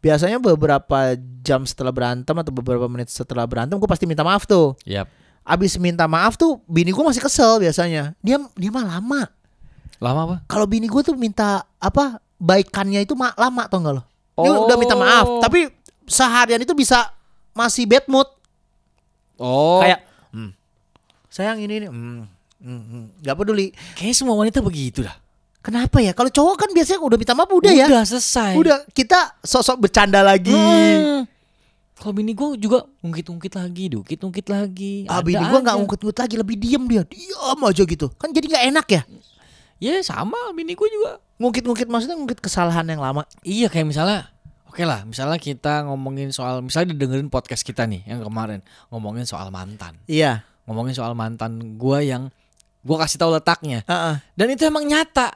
Biasanya 0.00 0.38
beberapa 0.38 1.18
jam 1.42 1.66
setelah 1.66 1.90
berantem 1.90 2.30
atau 2.38 2.54
beberapa 2.54 2.86
menit 2.86 3.10
setelah 3.10 3.42
berantem 3.42 3.74
gue 3.74 3.90
pasti 3.90 4.06
minta 4.06 4.22
maaf 4.22 4.46
tuh. 4.46 4.78
Yap. 4.86 5.10
Abis 5.46 5.78
minta 5.78 6.10
maaf 6.10 6.34
tuh 6.34 6.58
bini 6.66 6.90
gue 6.90 7.00
masih 7.00 7.22
kesel 7.22 7.62
biasanya. 7.62 8.18
Dia 8.18 8.42
dia 8.52 8.70
mah 8.70 8.98
lama. 8.98 9.30
Lama 9.96 10.20
apa? 10.24 10.36
Kalau 10.44 10.66
bini 10.66 10.84
gue 10.84 11.02
tuh 11.02 11.14
minta 11.14 11.62
apa 11.78 12.18
baikannya 12.36 13.00
itu 13.00 13.14
ma- 13.14 13.32
lama 13.32 13.62
tau 13.64 13.78
gak 13.78 13.94
lo? 13.94 14.02
Dia 14.36 14.50
Oh. 14.52 14.66
udah 14.66 14.76
minta 14.76 14.92
maaf, 14.92 15.40
tapi 15.40 15.70
seharian 16.04 16.60
itu 16.60 16.74
bisa 16.74 17.08
masih 17.54 17.86
bad 17.86 18.04
mood. 18.04 18.28
Oh. 19.36 19.80
Kayak 19.80 20.04
"Hmm, 20.28 20.52
sayang 21.26 21.56
ini 21.56 21.74
ini, 21.78 21.86
hmm, 21.88 22.20
hmm, 22.60 22.82
hmm." 22.82 23.04
nggak 23.22 23.36
peduli. 23.36 23.66
kayaknya 23.96 24.16
semua 24.16 24.36
wanita 24.36 24.60
begitu 24.60 25.00
dah. 25.00 25.16
Kenapa 25.60 25.98
ya? 25.98 26.12
Kalau 26.12 26.28
cowok 26.28 26.54
kan 26.56 26.70
biasanya 26.70 27.00
udah 27.00 27.16
minta 27.16 27.34
maaf 27.34 27.50
udah, 27.50 27.72
ya. 27.72 27.86
Udah 27.86 28.02
selesai. 28.04 28.54
Udah 28.54 28.76
kita 28.92 29.34
sosok 29.40 29.88
bercanda 29.88 30.20
lagi. 30.20 30.52
Hmm. 30.52 31.24
Kalau 31.96 32.12
bini 32.12 32.36
gue 32.36 32.60
juga 32.60 32.84
ungkit-ungkit 33.00 33.56
lagi, 33.56 33.88
diungkit-ungkit 33.88 34.46
lagi. 34.52 35.08
Ah, 35.08 35.24
Ada 35.24 35.26
bini 35.26 35.44
gue 35.48 35.60
nggak 35.64 35.76
ngungkit-ngungkit 35.80 36.20
lagi, 36.20 36.34
lebih 36.36 36.56
diem 36.60 36.84
dia, 36.84 37.02
diam 37.08 37.60
aja 37.64 37.82
gitu. 37.82 38.06
Kan 38.20 38.36
jadi 38.36 38.46
nggak 38.52 38.64
enak 38.68 38.86
ya. 38.92 39.02
Ya 39.80 39.94
sama 40.04 40.36
bini 40.52 40.76
gue 40.76 40.88
juga. 40.92 41.20
Ngungkit-ngungkit 41.40 41.88
maksudnya 41.88 42.16
ngungkit 42.20 42.40
kesalahan 42.44 42.84
yang 42.84 43.00
lama. 43.00 43.24
Iya 43.42 43.72
kayak 43.72 43.88
misalnya 43.88 44.28
Oke 44.66 44.84
lah, 44.84 45.08
misalnya 45.08 45.40
kita 45.40 45.88
ngomongin 45.88 46.36
soal, 46.36 46.60
misalnya 46.60 46.92
didengerin 46.92 47.32
podcast 47.32 47.64
kita 47.64 47.88
nih 47.88 48.04
yang 48.04 48.20
kemarin 48.20 48.60
ngomongin 48.92 49.24
soal 49.24 49.48
mantan, 49.48 49.96
Iya. 50.04 50.44
ngomongin 50.68 50.92
soal 50.92 51.16
mantan 51.16 51.80
gue 51.80 51.98
yang 52.04 52.28
gue 52.84 52.96
kasih 53.00 53.16
tahu 53.16 53.32
letaknya, 53.32 53.88
Heeh. 53.88 54.20
dan 54.36 54.46
itu 54.52 54.68
emang 54.68 54.84
nyata. 54.84 55.32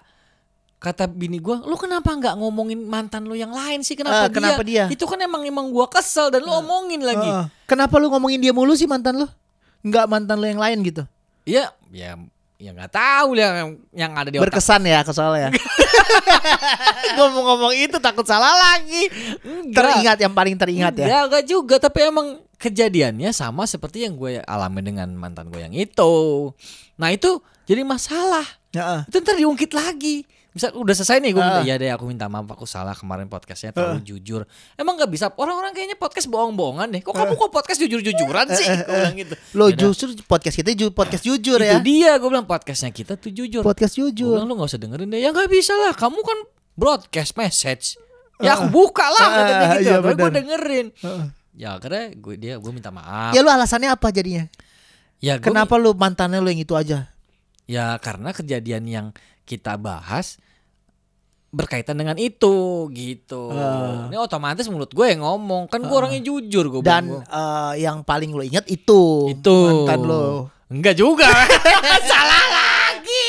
Kata 0.81 1.05
bini 1.05 1.37
gue, 1.37 1.61
lu 1.61 1.77
kenapa 1.77 2.09
nggak 2.09 2.41
ngomongin 2.41 2.89
mantan 2.89 3.29
lu 3.29 3.37
yang 3.37 3.53
lain 3.53 3.85
sih? 3.85 3.93
Kenapa, 3.93 4.33
dia? 4.33 4.33
kenapa 4.33 4.63
dia? 4.65 4.85
Itu 4.89 5.05
kan 5.05 5.21
emang 5.21 5.45
emang 5.45 5.69
gue 5.69 5.87
kesel 5.93 6.33
dan 6.33 6.41
lu 6.41 6.49
omongin 6.57 7.05
lagi. 7.05 7.29
Heeh. 7.29 7.47
Kenapa 7.69 8.01
lu 8.01 8.09
ngomongin 8.09 8.41
dia 8.41 8.57
mulu 8.57 8.73
sih 8.73 8.89
mantan 8.89 9.21
lu? 9.21 9.29
Nggak 9.85 10.09
mantan 10.09 10.41
lu 10.41 10.49
yang 10.49 10.57
lain 10.57 10.81
gitu. 10.81 11.05
Iya, 11.45 11.69
ya, 11.93 12.17
ya 12.57 12.71
nggak 12.73 12.97
tahu 12.97 13.37
lah 13.37 13.61
yang 13.61 13.71
yang 13.93 14.13
ada 14.17 14.33
di 14.33 14.41
otak. 14.41 14.57
Berkesan 14.57 14.81
ya 14.89 15.05
ke 15.05 15.13
soalnya 15.13 15.41
ya. 15.45 15.61
Gue 17.13 17.27
mau 17.29 17.43
ngomong 17.53 17.77
itu 17.77 18.01
takut 18.01 18.25
salah 18.25 18.57
lagi. 18.57 19.05
Enggak. 19.45 19.85
Teringat 19.85 20.19
yang 20.25 20.33
paling 20.33 20.57
teringat 20.57 20.97
ya. 20.97 21.05
Enggak, 21.05 21.23
enggak 21.29 21.45
juga, 21.45 21.75
tapi 21.77 22.09
emang 22.09 22.41
kejadiannya 22.57 23.37
sama 23.37 23.69
seperti 23.69 24.09
yang 24.09 24.17
gue 24.17 24.41
alami 24.49 24.81
dengan 24.81 25.13
mantan 25.13 25.53
gue 25.53 25.61
yang 25.61 25.77
itu. 25.77 26.13
Nah 26.97 27.13
itu 27.13 27.45
jadi 27.69 27.85
masalah. 27.85 28.49
Heeh. 28.73 29.01
Itu 29.13 29.21
ntar 29.21 29.37
diungkit 29.37 29.77
lagi. 29.77 30.25
Misal 30.51 30.75
udah 30.75 30.91
selesai 30.93 31.19
nih 31.19 31.31
gue 31.31 31.39
minta, 31.39 31.61
Ah. 31.61 31.65
ya 31.65 31.75
deh 31.75 31.87
aku 31.89 32.05
minta 32.05 32.27
maaf 32.27 32.43
aku 32.45 32.67
salah 32.67 32.91
kemarin 32.91 33.25
podcastnya 33.25 33.71
terlalu 33.71 34.03
jujur. 34.03 34.43
Emang 34.75 34.95
nggak 34.95 35.07
bisa 35.07 35.31
orang-orang 35.33 35.71
kayaknya 35.71 35.95
podcast 35.95 36.27
bohong-bohongan 36.27 36.91
deh. 36.91 37.01
Kok 37.01 37.15
kamu 37.15 37.33
kok 37.35 37.51
podcast 37.53 37.79
jujur-jujuran 37.79 38.47
sih? 38.51 38.67
Gue 38.67 38.91
bilang 38.91 39.15
gitu. 39.15 39.35
Lo 39.55 39.71
justru 39.71 40.11
podcast 40.25 40.59
kita 40.59 40.71
ju 40.73 40.91
podcast 40.91 41.23
jujur 41.23 41.55
itu 41.57 41.71
ya. 41.71 41.79
dia 41.79 42.13
gue 42.17 42.27
bilang 42.27 42.45
podcastnya 42.45 42.91
kita 42.91 43.15
tuh 43.15 43.31
jujur. 43.31 43.63
Podcast 43.63 43.95
Gue 43.95 44.11
jujur. 44.11 44.35
bilang 44.35 44.47
lu 44.47 44.59
gak 44.59 44.69
usah 44.69 44.81
dengerin 44.81 45.07
deh. 45.09 45.19
Ya 45.19 45.31
nggak 45.31 45.47
bisa 45.47 45.71
lah. 45.73 45.95
Kamu 45.95 46.19
kan 46.19 46.39
broadcast 46.75 47.35
message. 47.35 47.95
Ya 48.39 48.57
aku 48.57 48.67
buka 48.69 49.07
lah 49.07 49.21
Ah, 49.21 49.31
katanya 49.31 49.55
gitu. 49.77 49.85
iya, 49.85 49.97
gue 50.03 50.31
dengerin. 50.33 50.87
Heeh. 50.97 51.25
Ya 51.55 51.69
akhirnya 51.77 52.05
gue 52.17 52.35
dia 52.35 52.55
gue 52.57 52.73
minta 52.73 52.91
maaf. 52.91 53.31
Ya 53.31 53.41
lu 53.41 53.49
alasannya 53.49 53.87
apa 53.87 54.11
jadinya? 54.11 54.51
Ya 55.21 55.37
gua 55.37 55.47
Kenapa 55.47 55.77
lu 55.77 55.95
mantannya 55.95 56.41
lu 56.41 56.49
yang 56.49 56.59
itu 56.59 56.75
aja? 56.75 57.07
Ya 57.69 57.95
karena 58.01 58.33
kejadian 58.33 58.83
yang 58.83 59.07
kita 59.51 59.75
bahas 59.75 60.39
berkaitan 61.51 61.99
dengan 61.99 62.15
itu 62.15 62.87
gitu. 62.95 63.51
Ah. 63.51 64.07
Ini 64.07 64.17
otomatis 64.23 64.71
mulut 64.71 64.95
gue 64.95 65.07
yang 65.11 65.27
ngomong 65.27 65.67
kan 65.67 65.83
gue 65.83 65.91
orangnya 65.91 66.23
jujur 66.23 66.71
gue 66.71 66.81
Dan 66.87 67.11
bilang, 67.11 67.27
eh, 67.27 67.73
yang 67.83 68.07
paling 68.07 68.31
lu 68.31 68.47
ingat 68.47 68.71
itu. 68.71 69.27
gua. 69.27 69.35
itu 69.35 69.57
Mantan 69.67 70.01
lu. 70.07 70.25
Enggak 70.71 70.95
juga. 70.95 71.27
Salah 72.11 72.45
lagi. 72.55 73.29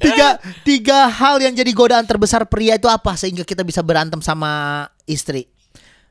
tiga 0.00 0.40
tiga 0.64 0.98
hal 1.12 1.36
yang 1.44 1.52
jadi 1.52 1.68
godaan 1.76 2.08
terbesar 2.08 2.48
pria 2.48 2.80
itu 2.80 2.88
apa 2.88 3.12
sehingga 3.20 3.44
kita 3.44 3.60
bisa 3.60 3.84
berantem 3.84 4.24
sama 4.24 4.88
istri? 5.04 5.52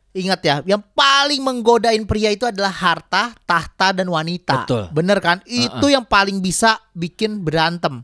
Ingat 0.10 0.42
ya, 0.42 0.56
yang 0.66 0.82
paling 0.98 1.38
menggodain 1.38 2.02
pria 2.10 2.34
itu 2.34 2.42
adalah 2.42 2.74
harta, 2.74 3.30
tahta 3.46 3.94
dan 3.94 4.10
wanita. 4.10 4.66
Betul. 4.66 4.84
Bener 4.90 5.22
kan? 5.22 5.38
Itu 5.46 5.86
yang 5.86 6.02
paling 6.02 6.42
bisa 6.42 6.82
bikin 6.98 7.46
berantem. 7.46 8.02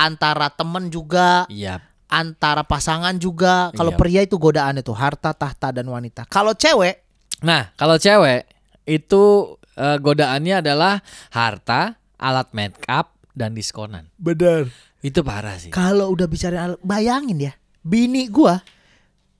Antara 0.00 0.48
temen 0.48 0.88
juga, 0.88 1.44
Iya. 1.52 1.84
antara 2.08 2.64
pasangan 2.64 3.12
juga. 3.20 3.68
Kalau 3.76 3.92
Iya. 3.92 4.00
pria 4.00 4.20
itu 4.24 4.40
godaan 4.40 4.80
itu 4.80 4.96
harta, 4.96 5.36
tahta 5.36 5.68
dan 5.70 5.84
wanita. 5.86 6.24
Kalau 6.26 6.56
cewek, 6.56 7.04
Nah, 7.40 7.72
kalau 7.76 7.96
cewek 7.96 8.48
itu 8.84 9.22
eh, 9.76 9.96
godaannya 9.96 10.60
adalah 10.60 11.00
harta, 11.32 11.96
alat 12.16 12.52
make 12.52 12.84
up 12.84 13.16
dan 13.32 13.52
diskonan. 13.52 14.08
bener. 14.16 14.68
Itu 15.00 15.24
parah 15.24 15.56
sih. 15.56 15.72
Kalau 15.72 16.12
udah 16.12 16.28
bicara 16.28 16.76
bayangin 16.84 17.40
ya, 17.40 17.52
bini 17.80 18.28
gua 18.28 18.60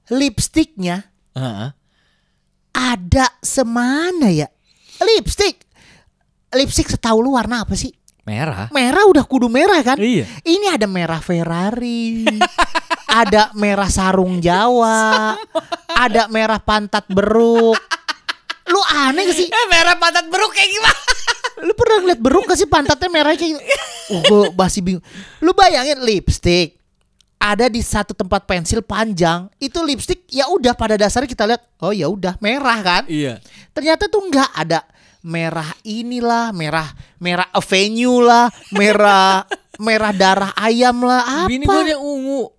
lipstiknya 0.09 1.13
Heeh. 1.37 1.69
ada 2.73 3.27
semana 3.45 4.33
ya? 4.33 4.49
Lipstick. 5.01 5.61
Lipstick 6.51 6.89
setahu 6.89 7.21
lu 7.21 7.37
warna 7.37 7.63
apa 7.63 7.77
sih? 7.77 7.93
Merah. 8.25 8.69
Merah 8.71 9.05
udah 9.09 9.25
kudu 9.25 9.49
merah 9.49 9.81
kan? 9.81 9.97
Iya. 9.97 10.29
Ini 10.45 10.77
ada 10.77 10.87
merah 10.87 11.21
Ferrari. 11.21 12.25
ada 13.23 13.51
merah 13.57 13.91
sarung 13.91 14.39
Jawa. 14.39 15.37
ada 15.95 16.29
merah 16.29 16.61
pantat 16.61 17.05
beruk. 17.09 17.81
Lu 18.71 18.81
aneh 18.87 19.27
gak 19.27 19.37
sih? 19.37 19.49
Eh 19.51 19.67
merah 19.67 19.97
pantat 19.99 20.31
beruk 20.31 20.53
kayak 20.55 20.71
gimana? 20.71 21.01
Lu 21.67 21.73
pernah 21.77 21.97
ngeliat 22.05 22.21
beruk 22.23 22.45
gak 22.47 22.59
sih 22.61 22.69
pantatnya 22.69 23.09
merah 23.11 23.35
kayak 23.35 23.59
gitu? 23.59 23.63
Oh, 24.11 24.21
gue 24.23 24.43
masih 24.55 24.81
bingung. 24.83 25.05
Lu 25.43 25.51
bayangin 25.55 25.99
lipstick 26.03 26.81
ada 27.41 27.73
di 27.73 27.81
satu 27.81 28.13
tempat 28.13 28.45
pensil 28.45 28.85
panjang, 28.85 29.49
itu 29.57 29.81
lipstick 29.81 30.29
ya 30.29 30.45
udah 30.53 30.77
pada 30.77 31.01
dasarnya 31.01 31.25
kita 31.25 31.49
lihat, 31.49 31.65
oh 31.81 31.89
ya 31.89 32.05
udah 32.05 32.37
merah 32.37 32.77
kan? 32.85 33.03
Iya. 33.09 33.41
Ternyata 33.73 34.13
tuh 34.13 34.29
nggak 34.29 34.51
ada 34.53 34.85
merah 35.21 35.69
inilah, 35.83 36.51
merah 36.51 36.89
merah 37.17 37.49
avenue 37.53 38.21
lah, 38.21 38.49
merah 38.73 39.45
merah 39.77 40.13
darah 40.13 40.53
ayam 40.55 41.01
lah, 41.01 41.45
apa? 41.45 41.49
Bini 41.49 41.65
gue 41.65 41.83
yang 41.89 42.01
ungu. 42.01 42.53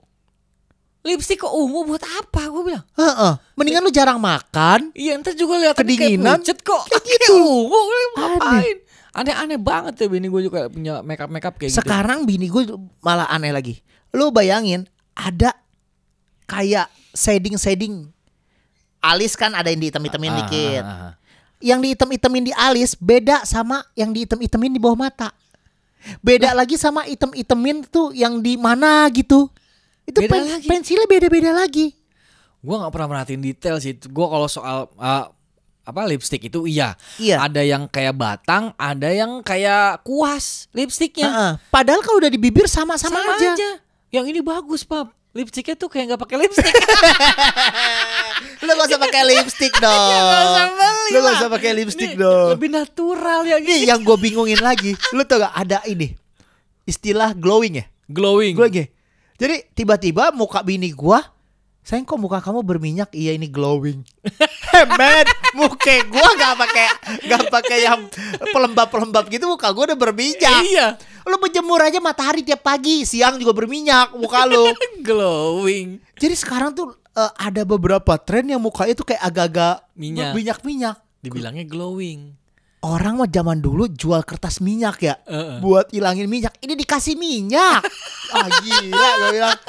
Lipstick 1.01 1.41
kok 1.41 1.49
ungu 1.49 1.81
buat 1.83 2.05
apa? 2.05 2.45
Gue 2.45 2.61
bilang. 2.61 2.85
Heeh. 2.93 3.33
Mendingan 3.57 3.81
lu 3.81 3.89
jarang 3.89 4.21
makan. 4.21 4.93
Iya 4.93 5.17
ntar 5.17 5.33
juga 5.33 5.57
lihat 5.57 5.73
Kedinginan. 5.73 6.37
kayak 6.45 6.61
kok. 6.61 6.85
Kayak 6.85 7.03
gitu. 7.09 7.33
ungu. 7.41 7.79
Ngapain? 8.17 8.77
Aneh-aneh 9.11 9.57
banget 9.57 9.97
ya 9.97 10.07
bini 10.07 10.29
gue 10.29 10.41
juga 10.45 10.69
punya 10.69 11.01
makeup 11.01 11.27
makeup 11.33 11.57
kayak 11.57 11.73
gitu. 11.73 11.81
Sekarang 11.81 12.23
bini 12.23 12.45
gue 12.47 12.69
malah 13.01 13.25
aneh 13.27 13.49
lagi. 13.49 13.81
Lu 14.13 14.29
bayangin 14.29 14.85
ada 15.17 15.57
kayak 16.45 16.85
shading-shading 17.11 18.07
alis 19.01 19.33
kan 19.33 19.51
ada 19.51 19.73
yang 19.73 19.81
dihitam-hitamin 19.81 20.31
Ah, 20.31 20.37
dikit. 20.45 20.83
ah, 20.85 20.93
ah. 21.09 21.11
Yang 21.61 21.79
dihitam-hitamin 21.85 22.43
di 22.49 22.53
alis 22.53 22.97
beda 22.97 23.45
sama 23.45 23.85
yang 23.93 24.09
dihitam-hitamin 24.09 24.73
di 24.73 24.81
bawah 24.81 24.97
mata. 24.97 25.29
Beda 26.19 26.57
lagi 26.57 26.75
sama 26.75 27.05
hitam-hitamin 27.05 27.85
tuh 27.85 28.09
yang 28.11 28.41
di 28.41 28.57
mana 28.57 29.05
gitu. 29.13 29.45
Itu 30.01 30.17
Beda 30.25 30.33
pen- 30.33 30.49
lagi. 30.49 30.67
pensilnya 30.67 31.05
beda-beda 31.05 31.53
lagi. 31.53 31.93
Gue 32.61 32.75
nggak 32.77 32.89
pernah 32.89 33.07
merhatiin 33.07 33.41
detail 33.41 33.77
sih. 33.77 33.93
Gue 33.93 34.25
kalau 34.25 34.49
soal 34.49 34.89
uh, 34.97 35.25
apa 35.81 36.01
lipstick 36.09 36.41
itu 36.41 36.65
iya. 36.65 36.97
Iya. 37.21 37.45
Ada 37.45 37.61
yang 37.61 37.85
kayak 37.85 38.17
batang, 38.17 38.73
ada 38.77 39.13
yang 39.13 39.45
kayak 39.45 40.01
kuas 40.01 40.65
lipsticknya. 40.73 41.29
Heeh. 41.29 41.51
Padahal 41.69 42.01
kalau 42.01 42.17
udah 42.17 42.33
di 42.33 42.41
bibir 42.41 42.65
sama-sama 42.65 43.21
Sama 43.21 43.37
aja. 43.37 43.53
aja. 43.53 43.69
Yang 44.09 44.25
ini 44.33 44.39
bagus 44.41 44.81
pap. 44.81 45.13
Lipsticknya 45.31 45.75
tuh 45.79 45.87
kayak 45.87 46.11
nggak 46.11 46.21
pakai 46.27 46.37
lipstick. 46.43 46.75
Lu 48.65 48.71
gak 48.77 48.87
usah 48.93 49.01
pakai 49.01 49.21
lipstick 49.25 49.73
dong. 49.81 49.89
Nggak 50.29 50.45
usah 50.45 50.67
beli 50.69 51.09
Lu 51.11 51.17
gak 51.23 51.33
usah 51.39 51.49
pakai 51.49 51.71
lipstick 51.73 52.11
Ini 52.13 52.21
dong. 52.21 52.49
Lebih 52.53 52.69
natural 52.69 53.41
ya 53.47 53.57
Ini 53.57 53.65
gitu. 53.65 53.89
yang 53.89 53.99
gue 54.05 54.17
bingungin 54.21 54.59
lagi. 54.61 54.93
Lu 55.17 55.25
tau 55.25 55.41
gak 55.41 55.55
ada 55.55 55.81
ini 55.89 56.13
istilah 56.85 57.31
glowing 57.37 57.81
ya? 57.81 57.85
Glowing. 58.11 58.53
Glowing. 58.57 58.75
ya? 58.75 58.87
Jadi 59.41 59.55
tiba-tiba 59.73 60.29
muka 60.35 60.61
bini 60.61 60.93
gua, 60.93 61.23
sayang 61.81 62.05
kok 62.05 62.19
muka 62.19 62.43
kamu 62.43 62.61
berminyak? 62.61 63.09
Iya 63.15 63.33
ini 63.33 63.49
glowing. 63.49 64.05
hey 64.71 64.85
man, 64.99 65.25
muka 65.53 65.95
gua 66.07 66.29
nggak 66.35 66.55
pakai 66.57 66.85
nggak 67.27 67.43
pakai 67.51 67.77
yang 67.83 68.01
pelembab-pelembab 68.51 69.25
gitu 69.27 69.45
muka 69.51 69.67
gua 69.71 69.91
udah 69.91 69.99
berminyak. 69.99 70.61
Iya. 70.65 70.87
Lu 71.21 71.37
berjemur 71.37 71.77
aja 71.77 72.01
matahari 72.01 72.41
tiap 72.41 72.65
pagi, 72.65 73.05
siang 73.05 73.37
juga 73.37 73.53
berminyak 73.53 74.17
muka 74.17 74.47
lu. 74.49 74.73
Glowing. 75.07 76.01
Jadi 76.17 76.33
sekarang 76.33 76.73
tuh 76.73 76.97
eh, 77.13 77.31
ada 77.37 77.61
beberapa 77.61 78.17
tren 78.17 78.49
yang 78.49 78.61
mukanya 78.61 78.97
tuh 78.97 79.05
kayak 79.05 79.21
agak-agak 79.21 79.85
Minyak. 79.93 80.33
minyak-minyak. 80.33 80.97
Dibilangnya 81.21 81.69
glowing. 81.69 82.33
Orang 82.81 83.21
mah 83.21 83.29
zaman 83.29 83.61
dulu 83.61 83.85
jual 83.85 84.25
kertas 84.25 84.57
minyak 84.57 84.97
ya, 85.05 85.13
Heeh. 85.29 85.61
buat 85.61 85.93
ilangin 85.93 86.25
minyak. 86.25 86.57
Ini 86.57 86.73
dikasih 86.73 87.13
minyak. 87.13 87.85
ah 88.33 88.47
gila 88.65 89.09
gue 89.21 89.29
bilang. 89.37 89.59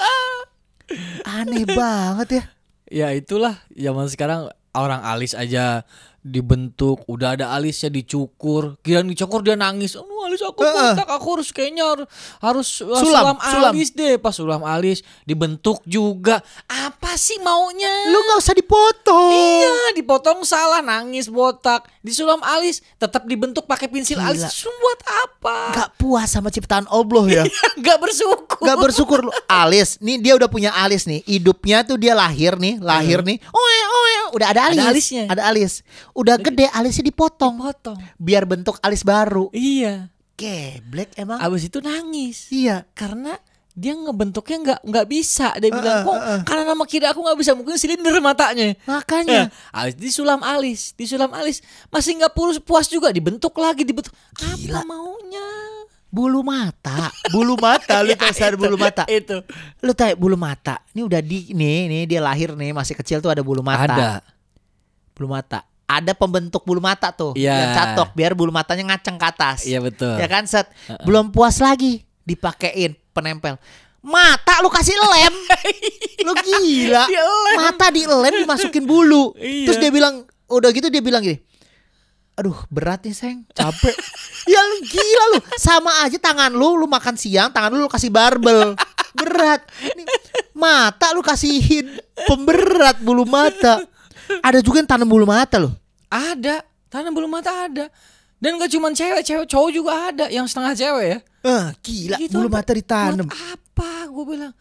Aneh 1.28 1.68
banget 1.68 2.28
ya. 2.32 2.44
Ya 2.88 3.08
itulah 3.12 3.60
zaman 3.68 4.08
sekarang 4.08 4.48
orang 4.72 5.04
alis 5.04 5.36
aja 5.36 5.84
dibentuk, 6.22 7.02
udah 7.10 7.34
ada 7.34 7.50
alisnya 7.50 7.90
dicukur, 7.90 8.78
kira 8.78 9.02
dicukur 9.02 9.42
dia 9.42 9.58
nangis. 9.58 9.98
Oh, 9.98 10.06
alis 10.22 10.38
aku 10.38 10.62
botak, 10.62 11.10
aku 11.10 11.26
harus 11.34 11.50
kayaknya 11.50 11.82
harus, 11.82 12.06
harus 12.38 12.66
Sulam, 12.78 13.02
sulam, 13.02 13.36
sulam. 13.42 13.72
alis 13.74 13.90
deh. 13.90 14.14
Pas 14.22 14.30
sulam 14.30 14.62
alis 14.62 15.02
dibentuk 15.26 15.82
juga. 15.82 16.38
Apa 16.70 17.18
sih 17.18 17.42
maunya? 17.42 17.90
Lu 18.14 18.22
nggak 18.22 18.38
usah 18.38 18.54
dipotong. 18.54 19.34
Iya, 19.34 19.98
dipotong 19.98 20.46
salah 20.46 20.78
nangis 20.78 21.26
botak. 21.26 21.90
Disulam 22.06 22.38
alis 22.46 22.86
tetap 23.02 23.26
dibentuk 23.26 23.66
pakai 23.66 23.90
pensil 23.90 24.22
Gila. 24.22 24.30
alis. 24.30 24.62
Buat 24.62 25.00
apa? 25.26 25.58
Nggak 25.74 25.90
puas 25.98 26.30
sama 26.30 26.54
ciptaan 26.54 26.86
Allah 26.86 27.42
ya. 27.42 27.44
Nggak 27.82 27.98
bersyukur. 27.98 28.62
Gak 28.62 28.78
bersyukur 28.78 29.18
lu 29.26 29.32
alis. 29.50 29.98
Nih 29.98 30.22
dia 30.22 30.38
udah 30.38 30.46
punya 30.46 30.70
alis 30.70 31.02
nih. 31.02 31.18
Hidupnya 31.26 31.82
tuh 31.82 31.98
dia 31.98 32.14
lahir 32.14 32.54
nih, 32.54 32.78
lahir 32.78 33.26
nih. 33.26 33.42
Oe 33.42 33.78
oe, 33.82 34.12
udah 34.32 34.46
ada 34.50 34.60
alis. 34.68 34.80
Ada 34.80 34.88
alisnya. 34.90 35.24
Ada 35.28 35.42
alis. 35.52 35.72
Udah 36.16 36.36
gede 36.40 36.66
alisnya 36.72 37.04
dipotong 37.08 37.60
Potong. 37.60 37.98
biar 38.16 38.48
bentuk 38.48 38.80
alis 38.82 39.04
baru. 39.04 39.52
Iya. 39.52 40.08
Geblek 40.34 41.14
emang. 41.20 41.38
Abis 41.38 41.68
itu 41.68 41.78
nangis. 41.84 42.48
Iya. 42.48 42.88
karena 42.96 43.36
dia 43.72 43.96
ngebentuknya 43.96 44.56
nggak 44.60 44.80
nggak 44.84 45.06
bisa 45.08 45.56
dia 45.56 45.68
eh, 45.68 45.72
bilang 45.72 46.04
kok 46.04 46.12
eh. 46.20 46.40
karena 46.44 46.62
nama 46.76 46.84
kiri 46.84 47.08
aku 47.08 47.24
nggak 47.24 47.38
bisa 47.40 47.56
mungkin 47.56 47.80
silinder 47.80 48.12
matanya 48.20 48.76
Makanya. 48.84 49.48
Eh, 49.48 49.72
alis 49.72 49.96
disulam 49.96 50.40
alis 50.44 50.92
disulam 50.92 51.32
alis 51.32 51.64
masih 51.88 52.20
nggak 52.20 52.36
puas 52.36 52.60
puas 52.60 52.86
juga 52.92 53.08
dibentuk 53.08 53.56
lagi 53.56 53.88
dibentuk 53.88 54.12
Gila. 54.36 54.76
apa 54.76 54.80
maunya 54.84 55.48
Bulu 56.12 56.44
mata, 56.44 57.08
bulu 57.32 57.56
mata, 57.56 58.04
lu 58.04 58.12
Ya, 58.12 58.20
tahu 58.20 58.36
itu, 58.36 58.60
bulu 58.60 58.76
mata. 58.76 59.08
itu 59.08 59.36
Lu 59.80 59.96
tahu 59.96 60.12
bulu 60.12 60.36
mata. 60.36 60.84
Ini 60.92 61.08
udah 61.08 61.24
di 61.24 61.56
nih, 61.56 61.88
nih 61.88 62.02
dia 62.04 62.20
lahir 62.20 62.52
nih 62.52 62.76
masih 62.76 62.92
kecil 62.92 63.24
tuh 63.24 63.32
ada 63.32 63.40
bulu 63.40 63.64
mata. 63.64 63.88
ada 63.88 64.10
Bulu 65.16 65.32
mata. 65.32 65.64
Ada 65.88 66.12
pembentuk 66.12 66.64
bulu 66.64 66.80
mata 66.80 67.12
tuh 67.12 67.32
Iya. 67.32 67.52
yang 67.52 67.72
catok 67.72 68.12
biar 68.12 68.32
bulu 68.32 68.52
matanya 68.52 68.92
ngaceng 68.92 69.16
ke 69.16 69.26
atas. 69.26 69.64
iya 69.64 69.80
betul 69.80 70.16
Ya 70.16 70.28
kan 70.28 70.44
set. 70.44 70.68
Belum 71.04 71.28
puas 71.28 71.56
lagi 71.60 72.04
dipakein 72.24 72.92
penempel. 73.12 73.56
Mata 74.00 74.60
lu 74.60 74.68
kasih 74.68 74.92
lem. 74.92 75.34
lu 76.28 76.32
gila. 76.44 77.04
Dilem. 77.08 77.56
Mata 77.56 77.86
dilem 77.88 78.32
dimasukin 78.44 78.84
bulu. 78.84 79.32
Iya. 79.36 79.64
Terus 79.68 79.78
dia 79.80 79.88
bilang 79.88 80.24
udah 80.48 80.68
gitu 80.72 80.88
dia 80.88 81.00
bilang 81.00 81.24
gini. 81.24 81.40
Aduh 82.32 82.56
berat 82.72 83.04
nih 83.04 83.12
sayang 83.12 83.40
Capek. 83.52 83.92
Ya 84.42 84.58
lu 84.58 84.76
gila 84.82 85.24
lu. 85.32 85.38
Sama 85.54 86.02
aja 86.02 86.18
tangan 86.18 86.50
lu 86.50 86.74
Lu 86.74 86.90
makan 86.90 87.14
siang 87.14 87.54
Tangan 87.54 87.70
lu 87.70 87.86
lu 87.86 87.90
kasih 87.92 88.10
barbel. 88.10 88.74
Berat. 89.14 89.62
Nih, 89.94 90.02
Mata 90.56 91.14
lu 91.14 91.22
kasihin. 91.22 91.94
Pemberat 92.26 92.98
bulu 92.98 93.22
mata. 93.22 93.84
Ada 94.42 94.58
juga 94.58 94.82
yang 94.82 94.88
tanam 94.90 95.06
bulu 95.06 95.28
mata 95.28 95.62
loh. 95.62 95.70
Ada. 96.08 96.64
Tanam 96.90 97.12
bulu 97.14 97.30
mata 97.30 97.50
ada. 97.54 97.86
Dan 98.42 98.58
gak 98.58 98.74
cuma 98.74 98.90
cewek 98.90 99.22
cewek 99.22 99.46
cowok 99.46 99.70
juga 99.70 99.92
ada. 100.10 100.26
Yang 100.26 100.50
setengah 100.50 100.72
cewek 100.74 101.06
ya. 101.06 101.18
Ah, 101.46 101.66
Gila. 101.78 102.16
Gitu 102.18 102.34
bulu 102.34 102.48
ada. 102.50 102.56
mata 102.58 102.70
ditanam. 102.74 103.26
Buat 103.30 103.38
apa? 103.38 103.92
Gue 104.10 104.24
bilang 104.26 104.52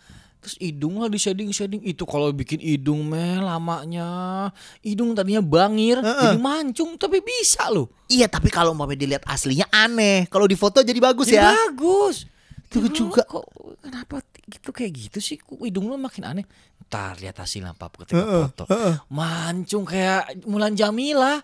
terus 0.42 0.58
hidung 0.58 0.98
lah 0.98 1.06
di 1.06 1.22
shading 1.22 1.54
shading 1.54 1.86
itu 1.86 2.02
kalau 2.10 2.34
bikin 2.34 2.58
hidung 2.58 3.06
meh 3.06 3.38
lamanya. 3.38 4.50
Hidung 4.82 5.14
tadinya 5.14 5.38
bangir 5.40 6.02
Heeh. 6.02 6.34
jadi 6.34 6.38
mancung 6.42 6.98
tapi 6.98 7.22
bisa 7.22 7.70
loh. 7.70 7.94
Iya 8.10 8.26
tapi 8.26 8.50
kalau 8.50 8.74
umpamanya 8.74 9.06
dilihat 9.06 9.24
aslinya 9.30 9.70
aneh. 9.70 10.26
Kalau 10.34 10.50
di 10.50 10.58
foto 10.58 10.82
jadi 10.82 10.98
bagus 10.98 11.30
jadi 11.30 11.46
ya. 11.46 11.54
bagus. 11.70 12.26
Itu 12.74 12.90
juga. 12.90 13.22
kok 13.30 13.46
kenapa 13.86 14.26
gitu 14.50 14.74
kayak 14.74 14.92
gitu 14.98 15.20
sih? 15.22 15.38
Kok 15.38 15.62
hidung 15.62 15.86
lu 15.86 15.96
makin 16.02 16.26
aneh? 16.26 16.46
Ntar 16.90 17.22
lihat 17.22 17.38
hasilnya 17.38 17.78
apa 17.78 17.94
ketika 18.02 18.18
Heeh, 18.18 18.44
foto. 18.50 18.64
heeh. 18.66 18.96
mancung 19.14 19.86
kayak 19.86 20.42
Mulan 20.50 20.74
Jamila. 20.74 21.38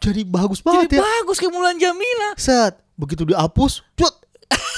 Jadi 0.00 0.24
bagus 0.24 0.64
jadi 0.64 0.66
banget 0.66 0.88
ya. 0.96 1.00
bagus 1.04 1.36
kayak 1.36 1.52
Mulan 1.52 1.76
Jamila. 1.76 2.32
Set 2.40 2.80
Begitu 2.96 3.28
dihapus 3.28 3.84
Cut. 3.94 4.16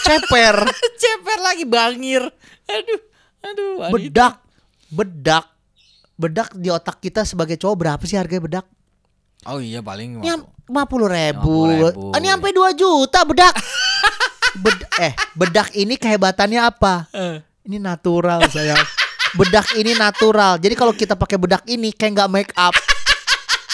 Ceper. 0.03 0.67
Ceper 1.01 1.39
lagi 1.39 1.63
bangir. 1.63 2.27
Aduh 2.67 3.10
aduh 3.41 3.73
wanita. 3.81 3.97
Bedak 3.97 4.35
Bedak 4.91 5.45
Bedak 6.21 6.49
di 6.53 6.69
otak 6.69 7.01
kita 7.01 7.25
sebagai 7.25 7.57
cowok 7.57 7.77
berapa 7.77 8.03
sih 8.05 8.21
harga 8.21 8.37
bedak? 8.37 8.67
oh 9.49 9.57
iya 9.57 9.81
paling 9.81 10.21
lima 10.21 10.85
puluh 10.85 11.09
ribu. 11.09 11.65
50.000. 11.65 12.21
Ini 12.21 12.27
sampai 12.29 12.53
2 12.53 12.77
juta 12.77 13.21
bedak. 13.25 13.55
Bed- 14.63 14.89
eh, 15.01 15.13
bedak 15.33 15.73
ini 15.73 15.95
kehebatannya 15.97 16.61
apa? 16.61 17.09
Eh. 17.17 17.41
Ini 17.65 17.81
natural 17.81 18.45
sayang. 18.51 18.79
Bedak 19.39 19.73
ini 19.79 19.95
natural. 19.97 20.59
Jadi 20.61 20.75
kalau 20.75 20.93
kita 20.93 21.15
pakai 21.17 21.39
bedak 21.39 21.63
ini 21.71 21.95
kayak 21.95 22.21
nggak 22.21 22.31
make 22.31 22.53
up. 22.59 22.75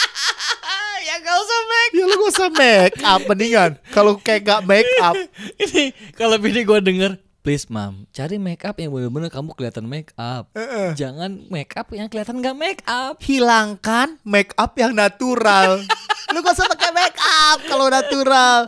ya 1.07 1.15
gak 1.17 1.37
usah 1.39 1.61
make 1.65 1.91
Ya 1.97 2.03
lu 2.05 2.15
gak 2.15 2.29
usah 2.31 2.49
make 2.53 2.97
up 3.01 3.21
mendingan. 3.25 3.71
Kalau 3.89 4.15
kayak 4.21 4.41
nggak 4.45 4.61
make 4.63 4.93
up. 5.01 5.15
ini 5.67 5.91
kalau 6.13 6.37
bini 6.37 6.61
gue 6.61 6.79
denger 6.79 7.11
please 7.47 7.71
mam 7.71 8.03
cari 8.11 8.35
make 8.35 8.59
up 8.67 8.75
yang 8.75 8.91
benar-benar 8.91 9.31
kamu 9.31 9.55
kelihatan 9.55 9.87
make 9.87 10.11
up. 10.19 10.51
Uh-uh. 10.51 10.91
jangan 10.99 11.47
make 11.47 11.71
up 11.79 11.87
yang 11.95 12.11
kelihatan 12.11 12.43
gak 12.43 12.59
make 12.59 12.83
up. 12.83 13.23
Hilangkan 13.23 14.19
make 14.27 14.51
up 14.59 14.75
yang 14.75 14.91
natural. 14.91 15.79
Lu 16.35 16.43
gak 16.43 16.59
usah 16.59 16.67
pakai 16.67 16.91
make 16.91 17.15
up 17.15 17.63
kalau 17.63 17.87
natural. 17.87 18.67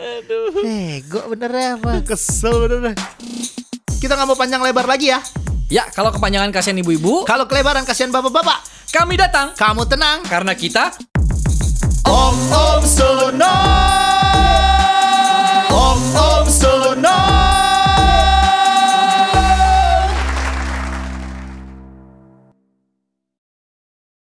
Eh 0.63 1.03
gue 1.03 1.23
bener 1.27 1.51
ya 1.51 1.75
apa 1.75 2.07
kesel 2.07 2.71
bener. 2.71 2.95
Kita 3.99 4.15
nggak 4.15 4.27
mau 4.31 4.39
panjang 4.39 4.63
lebar 4.63 4.87
lagi 4.87 5.11
ya. 5.11 5.19
Ya, 5.67 5.83
kalau 5.91 6.15
kepanjangan 6.15 6.47
kasihan 6.55 6.79
ibu-ibu, 6.79 7.27
kalau 7.27 7.51
kelebaran 7.51 7.83
kasihan 7.83 8.15
bapak-bapak, 8.15 8.63
kami 8.95 9.19
datang. 9.19 9.59
Kamu 9.59 9.91
tenang. 9.91 10.23
Karena 10.23 10.55
kita 10.55 10.95
Om 12.07 12.37
Om 12.47 12.83
Sono. 12.87 13.55
Om 15.67 15.99
Om 16.15 16.45
Sono. 16.47 17.28